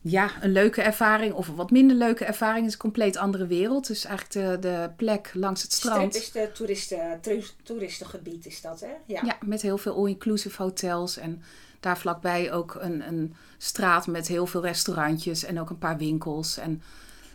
[0.00, 2.58] ja, een leuke ervaring of een wat minder leuke ervaring.
[2.58, 3.86] Het is een compleet andere wereld.
[3.86, 6.14] Dus eigenlijk de, de plek langs het strand.
[6.14, 8.92] Strip is de toeristen, toer- toeristengebied, is dat hè?
[9.06, 9.20] Ja.
[9.24, 11.16] Ja, met heel veel all-inclusive hotels.
[11.16, 11.42] En
[11.80, 16.56] daar vlakbij ook een, een straat met heel veel restaurantjes en ook een paar winkels.
[16.56, 16.82] En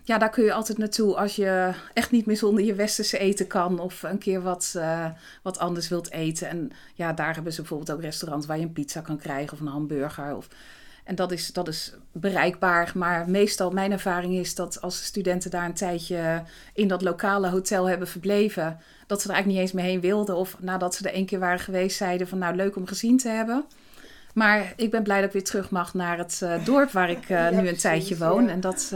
[0.08, 3.48] ja, daar kun je altijd naartoe als je echt niet meer zonder je westerse eten
[3.48, 3.80] kan.
[3.80, 5.06] Of een keer wat, eh,
[5.42, 6.48] wat anders wilt eten.
[6.50, 9.60] En ja, daar hebben ze bijvoorbeeld ook restaurants waar je een pizza kan krijgen of
[9.60, 10.36] een hamburger.
[10.36, 10.48] Of,
[11.04, 12.92] en dat is, dat is bereikbaar.
[12.96, 16.44] Maar meestal, mijn ervaring is dat als studenten daar een tijdje
[16.74, 20.36] in dat lokale hotel hebben verbleven, dat ze er eigenlijk niet eens meer heen wilden.
[20.36, 23.30] Of nadat ze er één keer waren geweest, zeiden van nou leuk om gezien te
[23.30, 23.66] hebben.
[24.34, 27.24] Maar ik ben blij dat ik weer terug mag naar het eh, dorp waar ik
[27.24, 28.44] eh, Ja, nu een precies, tijdje woon.
[28.44, 28.50] ja.
[28.50, 28.92] En dat,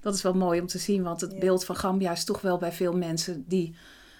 [0.00, 1.38] dat is wel mooi om te zien, want het Ja.
[1.38, 3.74] beeld van Gambia is toch wel bij veel mensen die,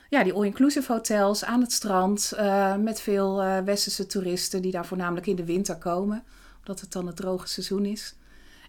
[0.09, 4.87] ja, die all-inclusive hotels aan het strand, eh, met veel eh, westerse toeristen die daar
[4.87, 6.23] voornamelijk in de winter komen,
[6.59, 8.15] omdat het dan het droge seizoen is.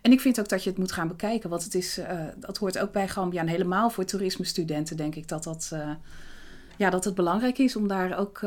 [0.01, 2.57] En ik vind ook dat je het moet gaan bekijken, want het is, eh, dat
[2.57, 5.71] hoort ook bij Gambia en helemaal voor toerismestudenten denk ik dat dat,
[6.77, 8.39] ja, dat het belangrijk is om daar ook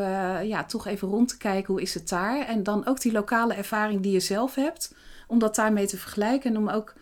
[0.43, 2.47] ja, toch even rond te kijken hoe is het daar.
[2.47, 4.95] En dan ook die lokale ervaring die je zelf hebt,
[5.27, 6.95] om dat daarmee te vergelijken en om ook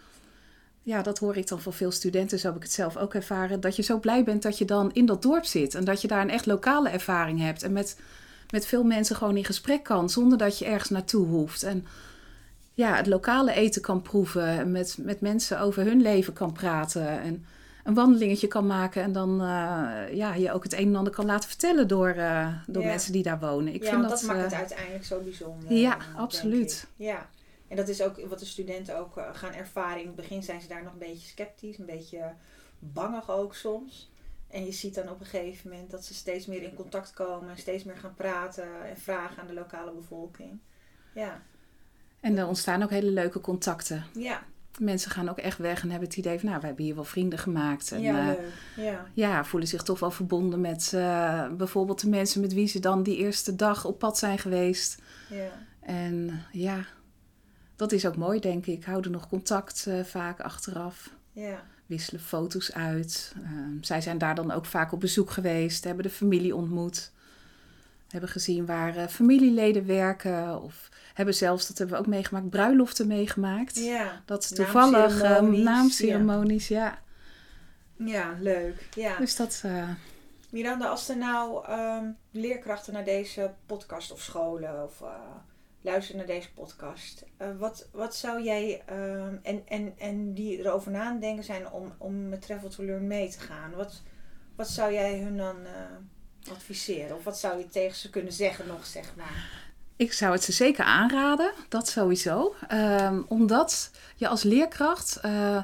[0.82, 3.60] ja, dat hoor ik dan van veel studenten, zo heb ik het zelf ook ervaren,
[3.60, 6.08] dat je zo blij bent dat je dan in dat dorp zit en dat je
[6.08, 7.98] daar een echt lokale ervaring hebt en met,
[8.50, 11.62] met veel mensen gewoon in gesprek kan, zonder dat je ergens naartoe hoeft.
[11.62, 11.86] En
[12.74, 17.20] ja, het lokale eten kan proeven en met, met mensen over hun leven kan praten
[17.20, 17.44] en
[17.84, 21.26] een wandelingetje kan maken en dan eh, ja, je ook het een en ander kan
[21.26, 22.88] laten vertellen door, eh, door Ja.
[22.88, 23.74] mensen die daar wonen.
[23.74, 25.72] Ik ja, vind dat, dat, maakt eh, het uiteindelijk zo bijzonder.
[25.72, 26.86] ja, absoluut.
[26.96, 27.26] Ja,
[27.72, 30.00] en dat is ook wat de studenten ook eh, gaan ervaren.
[30.00, 32.34] In het begin zijn ze daar nog een beetje sceptisch, een beetje
[32.78, 34.10] bangig ook soms.
[34.50, 37.50] En je ziet dan op een gegeven moment dat ze steeds meer in contact komen,
[37.50, 40.58] en steeds meer gaan praten en vragen aan de lokale bevolking.
[41.14, 41.42] Ja,
[42.20, 44.04] En er ontstaan ook hele leuke contacten.
[44.14, 44.42] ja,
[44.78, 47.04] Mensen gaan ook echt weg en hebben het idee van, nou, we hebben hier wel
[47.04, 47.92] vrienden gemaakt.
[47.92, 48.52] En, ja, eh, leuk.
[48.76, 52.78] Ja, ja, voelen zich toch wel verbonden met eh, bijvoorbeeld de mensen met wie ze
[52.78, 55.02] dan die eerste dag op pad zijn geweest.
[55.28, 55.70] ja.
[55.80, 56.86] En ja,
[57.82, 58.84] dat is ook mooi, denk ik.
[58.84, 61.10] Houden nog contact eh, vaak achteraf.
[61.32, 61.62] Ja.
[61.86, 63.34] Wisselen foto's uit.
[63.44, 65.84] Ehm, zij zijn daar dan ook vaak op bezoek geweest.
[65.84, 67.12] Hebben de familie ontmoet.
[68.08, 70.62] Hebben gezien waar eh, familieleden werken.
[70.62, 73.76] Of hebben zelfs, dat hebben we ook meegemaakt, bruiloften meegemaakt.
[73.76, 74.22] Ja.
[74.24, 76.98] Dat is toevallig eh, Naamceremonies, naamceremonies, ja.
[77.96, 78.88] Ja, leuk.
[78.94, 79.16] Ja.
[79.16, 79.64] Dus dat,
[80.50, 85.02] Miranda, als er nou ehm, leerkrachten naar deze podcast of scholen of
[85.82, 90.90] luisteren naar deze podcast, eh, wat, wat zou jij ehm, en, en, en die erover
[90.90, 94.02] nadenken zijn om, om met Travel to Learn mee te gaan, wat,
[94.56, 97.16] wat zou jij hun dan eh, adviseren?
[97.16, 99.60] Of wat zou je tegen ze kunnen zeggen nog, zeg maar?
[99.96, 102.54] Ik zou het ze zeker aanraden, dat sowieso.
[102.68, 105.62] Ehm, omdat je als leerkracht eh,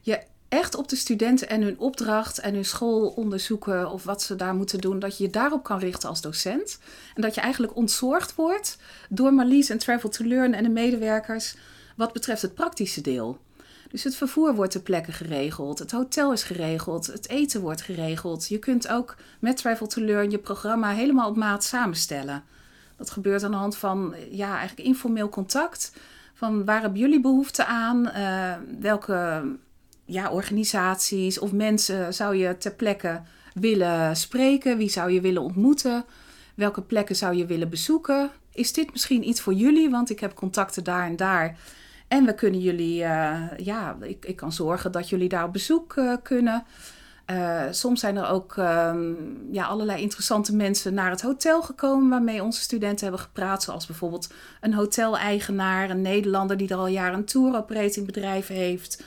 [0.00, 4.54] je echt op de studenten en hun opdracht en hun schoolonderzoeken of wat ze daar
[4.54, 6.78] moeten doen, dat je je daarop kan richten als docent.
[7.14, 11.56] En dat je eigenlijk ontzorgd wordt door Marlies en Travel to Learn en de medewerkers
[11.96, 13.38] wat betreft het praktische deel.
[13.90, 18.48] Dus het vervoer wordt ter plekke geregeld, het hotel is geregeld, het eten wordt geregeld.
[18.48, 22.44] Je kunt ook met Travel to Learn je programma helemaal op maat samenstellen.
[22.96, 25.92] Dat gebeurt aan de hand van ja, eigenlijk informeel contact.
[26.34, 28.08] Van waar hebben jullie behoefte aan?
[28.10, 29.42] Eh, welke
[30.08, 33.20] ja, organisaties of mensen zou je ter plekke
[33.54, 34.76] willen spreken?
[34.76, 36.04] Wie zou je willen ontmoeten?
[36.54, 38.30] Welke plekken zou je willen bezoeken?
[38.52, 39.90] Is dit misschien iets voor jullie?
[39.90, 41.56] Want ik heb contacten daar en daar.
[42.08, 45.96] En we kunnen jullie, eh, ja, ik, ik kan zorgen dat jullie daar op bezoek
[45.96, 46.64] eh, kunnen.
[47.30, 52.42] Uh, soms zijn er ook um, ja, allerlei interessante mensen naar het hotel gekomen waarmee
[52.42, 53.62] onze studenten hebben gepraat.
[53.62, 59.02] Zoals bijvoorbeeld een hoteleigenaar, een Nederlander die er al jaren een tour operating bedrijf heeft.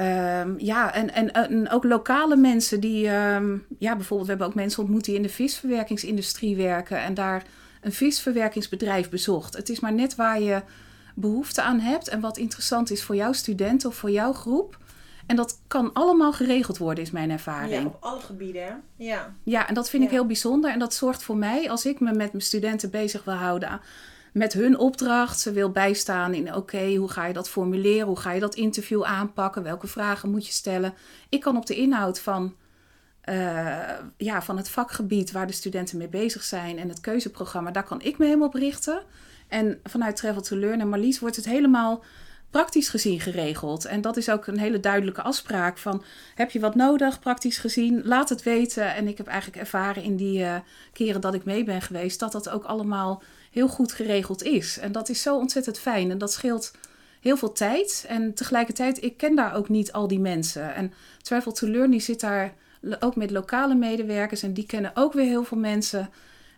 [0.00, 4.54] Um, ja, en, en, en, ook lokale mensen die, um, ja, bijvoorbeeld, we hebben ook
[4.54, 7.44] mensen ontmoet die in de visverwerkingsindustrie werken en daar
[7.80, 9.56] een visverwerkingsbedrijf bezocht.
[9.56, 10.62] Het is maar net waar je
[11.14, 14.78] behoefte aan hebt en wat interessant is voor jouw studenten of voor jouw groep.
[15.26, 17.82] En dat kan allemaal geregeld worden, is mijn ervaring.
[17.82, 18.72] Ja, op alle gebieden, hè?
[18.96, 19.34] Ja.
[19.42, 20.08] Ja, en dat vind ja.
[20.08, 20.70] ik heel bijzonder.
[20.70, 23.80] En dat zorgt voor mij, als ik me met mijn studenten bezig wil houden
[24.32, 25.40] met hun opdracht.
[25.40, 28.06] Ze wil bijstaan in, oké, hoe ga je dat formuleren?
[28.06, 29.62] Hoe ga je dat interview aanpakken?
[29.62, 30.94] Welke vragen moet je stellen?
[31.28, 32.54] Ik kan op de inhoud van,
[33.24, 33.78] uh,
[34.16, 38.02] ja, van het vakgebied waar de studenten mee bezig zijn en het keuzeprogramma, daar kan
[38.02, 39.02] ik me helemaal op richten.
[39.48, 42.04] En vanuit Travel to Learn en Marlies wordt het helemaal
[42.50, 43.84] praktisch gezien geregeld.
[43.84, 46.04] En dat is ook een hele duidelijke afspraak van...
[46.34, 48.94] heb je wat nodig, praktisch gezien, laat het weten.
[48.94, 50.56] En ik heb eigenlijk ervaren in die uh,
[50.92, 52.20] keren dat ik mee ben geweest...
[52.20, 54.78] dat dat ook allemaal heel goed geregeld is.
[54.78, 56.10] En dat is zo ontzettend fijn.
[56.10, 56.72] En dat scheelt
[57.20, 58.04] heel veel tijd.
[58.08, 60.74] En tegelijkertijd, ik ken daar ook niet al die mensen.
[60.74, 62.54] En Travel to Learn, die zit daar
[63.00, 64.42] ook met lokale medewerkers...
[64.42, 66.10] en die kennen ook weer heel veel mensen...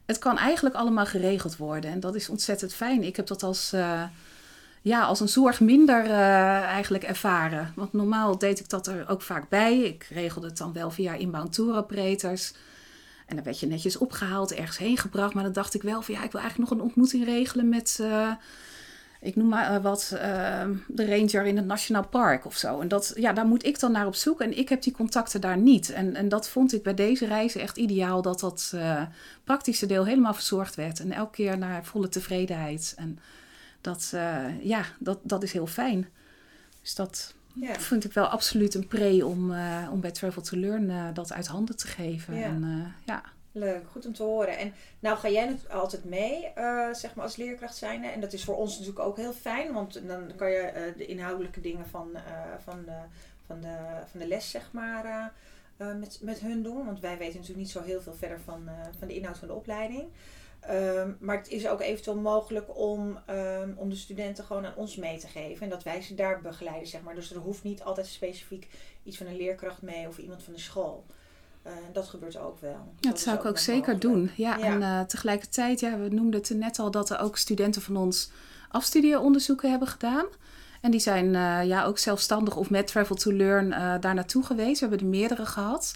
[0.06, 1.90] Het kan eigenlijk allemaal geregeld worden.
[1.90, 3.02] En dat is ontzettend fijn.
[3.02, 3.72] Ik heb dat als...
[3.74, 4.02] Uh,
[4.82, 7.72] ja, als een zorg minder uh, eigenlijk ervaren.
[7.76, 9.78] Want normaal deed ik dat er ook vaak bij.
[9.78, 12.52] Ik regelde het dan wel via inbound tour operators.
[13.32, 15.34] En dan werd je netjes opgehaald, ergens heen gebracht.
[15.34, 17.98] Maar dan dacht ik wel van ja, ik wil eigenlijk nog een ontmoeting regelen met,
[18.00, 18.32] uh,
[19.20, 20.06] ik noem maar uh, wat,
[20.88, 22.80] de ranger in het Nationaal Park of zo.
[22.80, 24.40] En dat, ja, daar moet ik dan naar op zoek.
[24.40, 25.90] En ik heb die contacten daar niet.
[25.90, 28.74] En, en dat vond ik bij deze reizen echt ideaal, dat dat
[29.44, 31.00] praktische deel helemaal verzorgd werd.
[31.00, 32.94] En elke keer naar volle tevredenheid.
[32.96, 33.18] En
[33.80, 34.12] dat,
[34.60, 36.08] ja, dat, dat is heel fijn.
[36.82, 37.74] Dus dat ja.
[37.74, 41.32] vind ik wel absoluut een pre om, uh, om bij Travel to Learn uh, dat
[41.32, 42.34] uit handen te geven.
[42.34, 42.44] Ja.
[42.44, 43.22] En, ja.
[43.52, 44.58] Leuk, goed om te horen.
[44.58, 46.52] En nou ga jij natuurlijk altijd mee,
[46.92, 48.04] zeg maar als leerkracht zijn.
[48.04, 51.60] En dat is voor ons natuurlijk ook heel fijn, want dan kan je de inhoudelijke
[51.60, 52.08] dingen van,
[52.64, 52.98] van, de,
[53.46, 53.76] van, de,
[54.10, 55.32] van de les, zeg maar,
[55.76, 56.84] met, met hun doen.
[56.84, 59.54] Want wij weten natuurlijk niet zo heel veel verder van, van de inhoud van de
[59.54, 60.04] opleiding.
[60.70, 64.96] Um, maar het is ook eventueel mogelijk om, um, om de studenten gewoon aan ons
[64.96, 65.62] mee te geven.
[65.62, 67.14] En dat wij ze daar begeleiden, zeg maar.
[67.14, 68.68] Dus er hoeft niet altijd specifiek
[69.02, 71.04] iets van een leerkracht mee of iemand van de school.
[71.66, 72.70] Uh, dat gebeurt ook wel.
[72.70, 74.30] Ja, dat, dat zou ik ook zeker doen.
[74.36, 74.64] Ja, ja.
[74.64, 78.30] en uh, tegelijkertijd, ja, we noemden het net al dat er ook studenten van ons
[78.68, 80.24] afstudieonderzoeken hebben gedaan.
[80.80, 83.70] En die zijn uh, ja, ook zelfstandig of met Travel to Learn
[84.00, 84.80] daar naartoe geweest.
[84.80, 85.94] We hebben er meerdere gehad.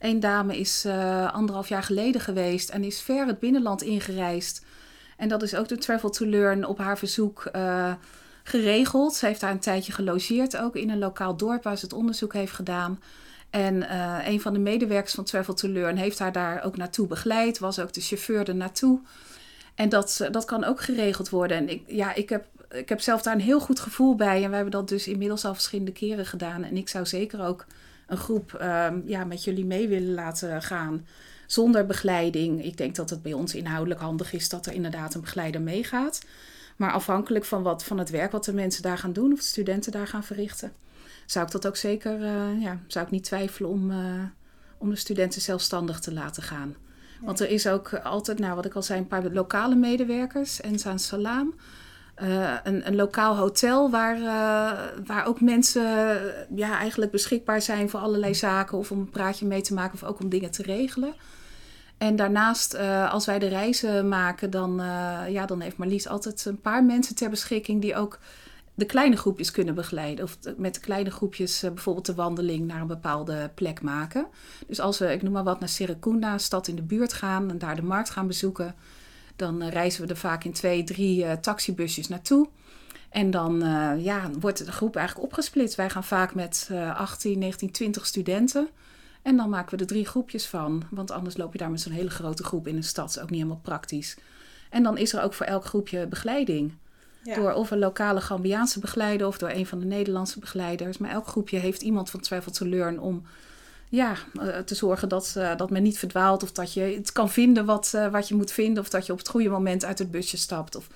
[0.00, 4.64] Een dame is uh, anderhalf jaar geleden geweest en is ver het binnenland ingereisd.
[5.16, 7.92] En dat is ook de Travel to Learn op haar verzoek uh,
[8.42, 9.14] geregeld.
[9.14, 12.32] Ze heeft daar een tijdje gelogeerd, ook in een lokaal dorp waar ze het onderzoek
[12.32, 13.00] heeft gedaan.
[13.50, 17.06] En uh, een van de medewerkers van Travel to Learn heeft haar daar ook naartoe
[17.06, 19.00] begeleid, was ook de chauffeur er naartoe.
[19.74, 21.56] En dat, dat kan ook geregeld worden.
[21.56, 24.42] En ik, ja, ik, heb, ik heb zelf daar een heel goed gevoel bij.
[24.42, 26.64] En we hebben dat dus inmiddels al verschillende keren gedaan.
[26.64, 27.66] En ik zou zeker ook
[28.10, 31.06] een groep um, ja, met jullie mee willen laten gaan
[31.46, 32.64] zonder begeleiding.
[32.64, 36.20] Ik denk dat het bij ons inhoudelijk handig is dat er inderdaad een begeleider meegaat.
[36.76, 39.44] Maar afhankelijk van, wat, van het werk wat de mensen daar gaan doen of de
[39.44, 40.72] studenten daar gaan verrichten,
[41.26, 42.24] zou ik dat ook zeker,
[42.58, 43.92] ja, zou ik niet twijfelen om,
[44.78, 46.76] om de studenten zelfstandig te laten gaan.
[47.20, 50.60] Want er is ook altijd, nou wat ik al zei, een paar lokale medewerkers.
[50.60, 51.54] En zijn Salaam.
[52.22, 55.82] Uh, een, een, lokaal hotel waar, uh, waar ook mensen
[56.54, 58.78] ja, eigenlijk beschikbaar zijn voor allerlei zaken.
[58.78, 61.14] Of om een praatje mee te maken of ook om dingen te regelen.
[61.98, 64.82] En daarnaast, uh, als wij de reizen maken, dan,
[65.28, 68.18] ja, dan heeft Marlies altijd een paar mensen ter beschikking die ook
[68.74, 70.24] de kleine groepjes kunnen begeleiden.
[70.24, 74.26] Of met de kleine groepjes bijvoorbeeld de wandeling naar een bepaalde plek maken.
[74.66, 77.58] Dus als we, ik noem maar wat, naar Serekunda, stad in de buurt gaan en
[77.58, 78.74] daar de markt gaan bezoeken,
[79.40, 82.48] dan uh, reizen we er vaak in twee, drie uh, taxibusjes naartoe.
[83.10, 83.58] En dan
[83.98, 85.76] ja, wordt de groep eigenlijk opgesplitst.
[85.76, 88.68] Wij gaan vaak met 18, 19, 20 studenten.
[89.22, 90.82] En dan maken we er drie groepjes van.
[90.90, 93.06] Want anders loop je daar met zo'n hele grote groep in een stad.
[93.06, 94.16] Dat is ook niet helemaal praktisch.
[94.70, 96.72] En dan is er ook voor elk groepje begeleiding.
[97.22, 100.98] Door of een lokale Gambiaanse begeleider of door een van de Nederlandse begeleiders.
[100.98, 103.22] Maar elk groepje heeft iemand van Travel to Learn om
[103.90, 106.42] ja, eh, te zorgen dat, uh, dat men niet verdwaalt.
[106.42, 108.82] Of dat je het kan vinden wat, uh, wat je moet vinden.
[108.82, 110.76] Of dat je op het goede moment uit het busje stapt.
[110.76, 110.86] Of...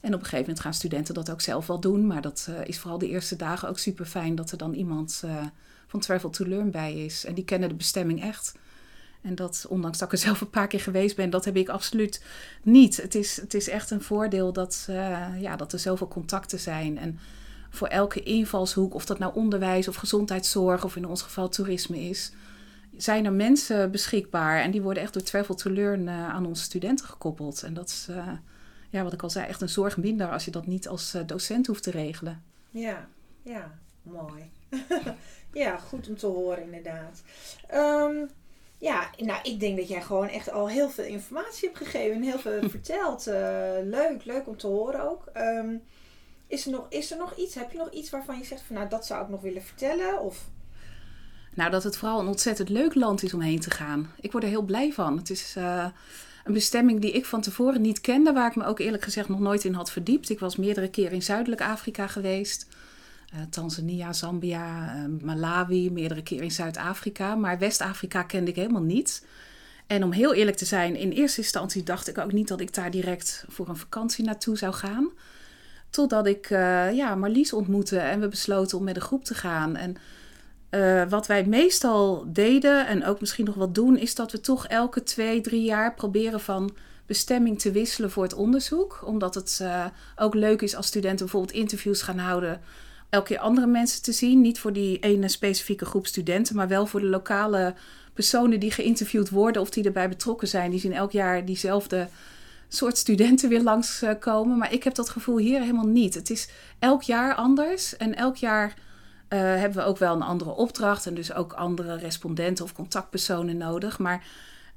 [0.00, 2.06] En op een gegeven moment gaan studenten dat ook zelf wel doen.
[2.06, 5.24] Maar dat is vooral de eerste dagen ook super fijn dat er dan iemand
[5.86, 7.24] van Travel to Learn bij is.
[7.24, 8.54] En die kennen de bestemming echt.
[9.22, 11.68] En dat, ondanks dat ik er zelf een paar keer geweest ben, dat heb ik
[11.68, 12.24] absoluut
[12.62, 12.96] niet.
[12.96, 14.84] Het is, het is echt een voordeel dat,
[15.38, 16.98] ja, dat er zoveel contacten zijn.
[16.98, 17.18] En
[17.70, 22.32] voor elke invalshoek, of dat nou onderwijs of gezondheidszorg of in ons geval toerisme is,
[22.96, 24.60] zijn er mensen beschikbaar.
[24.60, 27.62] En die worden echt door Travel to Learn uh, aan onze studenten gekoppeld.
[27.62, 28.28] En dat is, uh,
[28.90, 31.66] ja, wat ik al zei, echt een zorg minder als je dat niet als docent
[31.66, 32.42] hoeft te regelen.
[32.70, 33.08] Ja,
[33.42, 34.50] ja, mooi.
[35.52, 37.22] ja, goed om te horen inderdaad.
[37.74, 38.28] Um,
[38.78, 42.22] ja, nou, ik denk dat jij gewoon echt al heel veel informatie hebt gegeven en
[42.22, 43.28] heel veel verteld.
[43.28, 43.34] Uh,
[43.82, 45.24] leuk, leuk om te horen ook.
[45.36, 45.82] Um,
[46.48, 47.54] is, er nog, is er nog iets?
[47.54, 50.20] Heb je nog iets waarvan je zegt van nou, dat zou ik nog willen vertellen?
[50.20, 50.44] Of...
[51.54, 54.10] Nou, dat het vooral een ontzettend leuk land is om heen te gaan.
[54.20, 55.16] Ik word er heel blij van.
[55.16, 55.86] Het is uh,
[56.44, 59.40] een bestemming die ik van tevoren niet kende, waar ik me ook eerlijk gezegd nog
[59.40, 60.30] nooit in had verdiept.
[60.30, 62.66] Ik was meerdere keren in Zuidelijk Afrika geweest.
[63.34, 67.34] Uh, Tanzania, Zambia, uh, Malawi, meerdere keren in Zuid-Afrika.
[67.34, 69.26] Maar West-Afrika kende ik helemaal niet.
[69.86, 72.74] En om heel eerlijk te zijn, in eerste instantie dacht ik ook niet dat ik
[72.74, 75.10] daar direct voor een vakantie naartoe zou gaan.
[75.90, 79.76] Totdat ik uh, ja, Marlies ontmoette en we besloten om met een groep te gaan.
[79.76, 79.96] En
[81.08, 85.02] wat wij meestal deden en ook misschien nog wat doen, is dat we toch elke
[85.02, 86.74] twee, drie jaar proberen van
[87.06, 89.02] bestemming te wisselen voor het onderzoek.
[89.04, 89.64] Omdat het
[90.16, 92.60] ook leuk is als studenten bijvoorbeeld interviews gaan houden
[93.08, 94.40] elke keer andere mensen te zien.
[94.40, 97.74] Niet voor die ene specifieke groep studenten, maar wel voor de lokale
[98.14, 100.70] personen die geïnterviewd worden of die erbij betrokken zijn.
[100.70, 102.08] Die zien elk jaar diezelfde
[102.68, 104.58] soort studenten weer langskomen.
[104.58, 106.14] Maar ik heb dat gevoel hier helemaal niet.
[106.14, 108.74] Het is elk jaar anders en elk jaar.
[109.28, 113.56] Uh, hebben we ook wel een andere opdracht en dus ook andere respondenten of contactpersonen
[113.56, 113.98] nodig.
[113.98, 114.24] Maar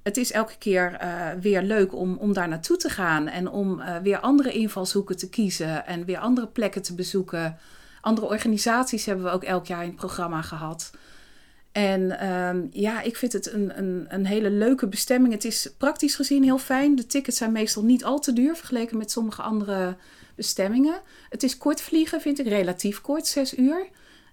[0.03, 3.81] het is elke keer uh, weer leuk om, om daar naartoe te gaan en om
[4.03, 7.57] weer andere invalshoeken te kiezen en weer andere plekken te bezoeken.
[8.01, 10.91] Andere organisaties hebben we ook elk jaar in het programma gehad.
[11.71, 15.33] En um, ja, ik vind het een, een, een hele leuke bestemming.
[15.33, 16.95] Het is praktisch gezien heel fijn.
[16.95, 19.95] De tickets zijn meestal niet al te duur vergeleken met sommige andere
[20.35, 21.01] bestemmingen.
[21.29, 23.87] Het is kort vliegen, vind ik relatief kort, zes uur.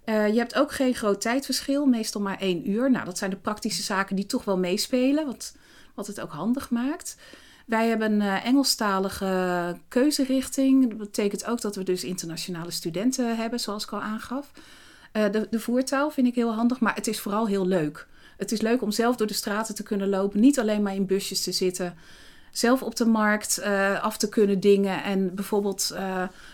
[0.04, 2.90] Uh, je hebt ook geen groot tijdverschil, meestal maar één uur.
[2.90, 5.56] Nou, dat zijn de praktische zaken die toch wel meespelen, wat,
[5.94, 7.16] wat het ook handig maakt.
[7.66, 10.88] Wij hebben een uh, Engelstalige keuzerichting.
[10.88, 14.50] Dat betekent ook dat we dus internationale studenten hebben, zoals ik al aangaf.
[15.12, 18.06] Uh, de, de voertaal vind ik heel handig, maar het is vooral heel leuk.
[18.36, 21.06] Het is leuk om zelf door de straten te kunnen lopen, niet alleen maar in
[21.06, 21.94] busjes te zitten.
[22.52, 25.94] Zelf op de markt uh, af te kunnen dingen en bijvoorbeeld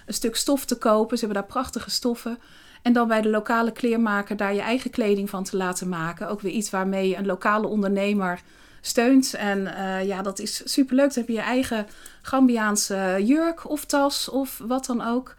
[0.07, 1.19] een stuk stof te kopen.
[1.19, 2.39] Ze hebben daar prachtige stoffen.
[2.83, 6.29] En dan bij de lokale kleermaker daar je eigen kleding van te laten maken.
[6.29, 8.41] Ook weer iets waarmee een lokale ondernemer
[8.81, 9.35] steunt.
[9.35, 9.63] En
[10.07, 11.15] ja, dat is superleuk.
[11.15, 11.87] Dan heb je je eigen
[12.23, 15.35] Gambiaanse jurk of tas of wat dan ook.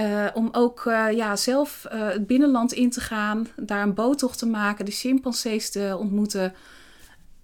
[0.00, 4.46] Uh, om ook uh, ja, zelf het binnenland in te gaan, daar een boottocht te
[4.46, 6.54] maken, de chimpansees te ontmoeten,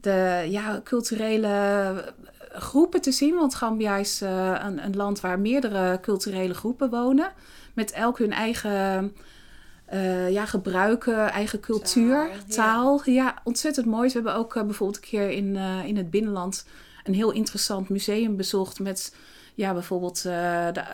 [0.00, 2.14] de ja, culturele
[2.52, 3.34] groepen te zien.
[3.34, 7.32] Want Gambia is een, een, land waar meerdere culturele groepen wonen,
[7.74, 9.12] met elk hun eigen
[10.30, 13.00] ja, gebruiken, eigen cultuur, taal.
[13.04, 13.34] Ja.
[13.44, 14.08] ontzettend mooi.
[14.08, 15.56] We hebben ook bijvoorbeeld een keer in,
[15.86, 16.64] in het binnenland
[17.04, 19.14] een heel interessant museum bezocht met
[19.54, 20.84] ja, bijvoorbeeld de,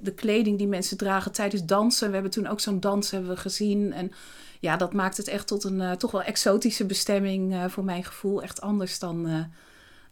[0.00, 2.08] de kleding die mensen dragen tijdens dansen.
[2.08, 3.92] We hebben toen ook zo'n dans hebben we gezien.
[3.92, 4.12] En
[4.60, 8.42] ja, dat maakt het echt tot een toch wel exotische bestemming voor mijn gevoel.
[8.42, 9.48] Echt anders dan,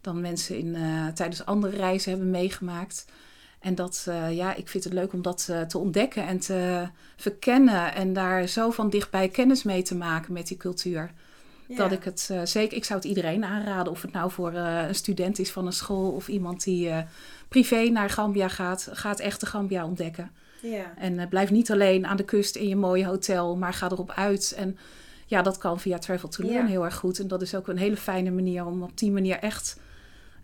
[0.01, 0.77] dan mensen in,
[1.13, 3.05] tijdens andere reizen hebben meegemaakt.
[3.59, 7.93] En dat, ja, ik vind het leuk om dat te ontdekken en te verkennen.
[7.93, 11.11] En daar zo van dichtbij kennis mee te maken met die cultuur.
[11.67, 11.75] Ja.
[11.75, 13.91] Dat ik het uh, zeker, ik zou het iedereen aanraden.
[13.91, 16.91] Of het nou voor een student is van een school of iemand die
[17.47, 18.89] privé naar Gambia gaat.
[18.91, 20.31] Gaat echt de Gambia ontdekken.
[20.61, 20.93] Ja.
[20.97, 24.53] En blijf niet alleen aan de kust in je mooie hotel, maar ga erop uit.
[24.57, 24.77] En
[25.25, 27.19] ja, dat kan via Travel to Learn heel erg goed.
[27.19, 29.79] En dat is ook een hele fijne manier om op die manier echt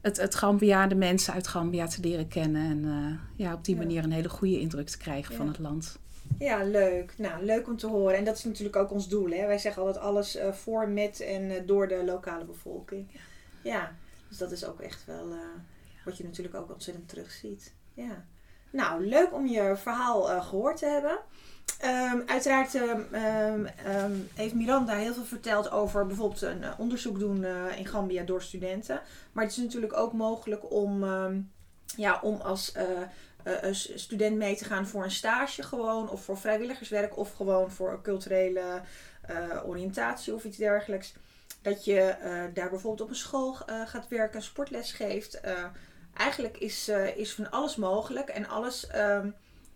[0.02, 2.64] het, het Gambia, de mensen uit Gambia te leren kennen.
[2.64, 6.00] En ja, op die manier een hele goede indruk te krijgen van het land.
[6.40, 7.14] Ja, leuk.
[7.18, 8.18] Nou, leuk om te horen.
[8.18, 9.30] En dat is natuurlijk ook ons doel.
[9.30, 9.46] Hè?
[9.48, 13.12] Wij zeggen altijd alles uh, voor, met en uh, door de lokale bevolking.
[13.62, 13.92] Ja,
[14.28, 15.28] dus dat is ook echt wel
[16.06, 17.74] wat je natuurlijk ook ontzettend terugziet.
[17.94, 18.26] Ja.
[18.72, 21.18] Nou, leuk om je verhaal gehoord te hebben.
[21.86, 27.46] Um, uiteraard um, um, heeft Miranda heel veel verteld over bijvoorbeeld een onderzoek doen
[27.78, 29.02] in Gambia door studenten.
[29.32, 31.04] Maar het is natuurlijk ook mogelijk om,
[31.96, 32.74] ja, om als
[33.96, 36.10] student mee te gaan voor een stage gewoon.
[36.10, 38.82] Of voor vrijwilligerswerk of gewoon voor culturele
[39.66, 41.14] oriëntatie of iets dergelijks.
[41.62, 42.16] Dat je
[42.54, 43.54] daar bijvoorbeeld op een school
[43.86, 45.42] gaat werken, sportles geeft.
[46.14, 48.88] eigenlijk is, is van alles mogelijk en alles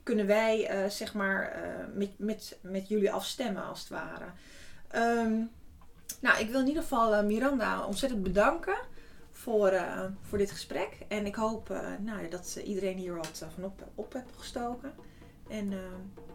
[0.04, 1.60] kunnen wij zeg maar
[1.94, 4.26] met, met, met jullie afstemmen als het ware.
[4.96, 5.52] Um,
[6.20, 8.78] nou, ik wil in ieder geval Miranda ontzettend bedanken
[9.42, 9.74] voor,
[10.22, 10.98] voor dit gesprek.
[11.08, 11.70] En ik hoop
[12.00, 14.94] nou, dat iedereen hier wat van op, op heeft gestoken.
[15.50, 15.68] En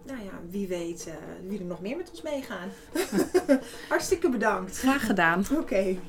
[0.05, 1.13] nou ja, wie weet
[1.47, 2.69] wie er nog meer met ons meegaan.
[3.89, 4.79] Hartstikke bedankt.
[4.79, 5.41] Graag gedaan.
[5.51, 5.61] Oké.
[5.61, 6.01] Okay.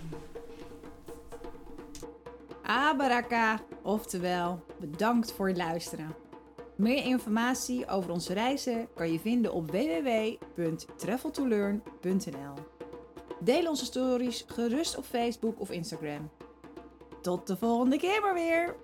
[2.63, 6.15] Abaraka, oftewel bedankt voor het luisteren.
[6.75, 12.53] Meer informatie over onze reizen kan je vinden op www.traveltolearn.nl.
[13.39, 16.29] Deel onze stories gerust op Facebook of Instagram.
[17.23, 18.75] Tot de volgende keer maar weer!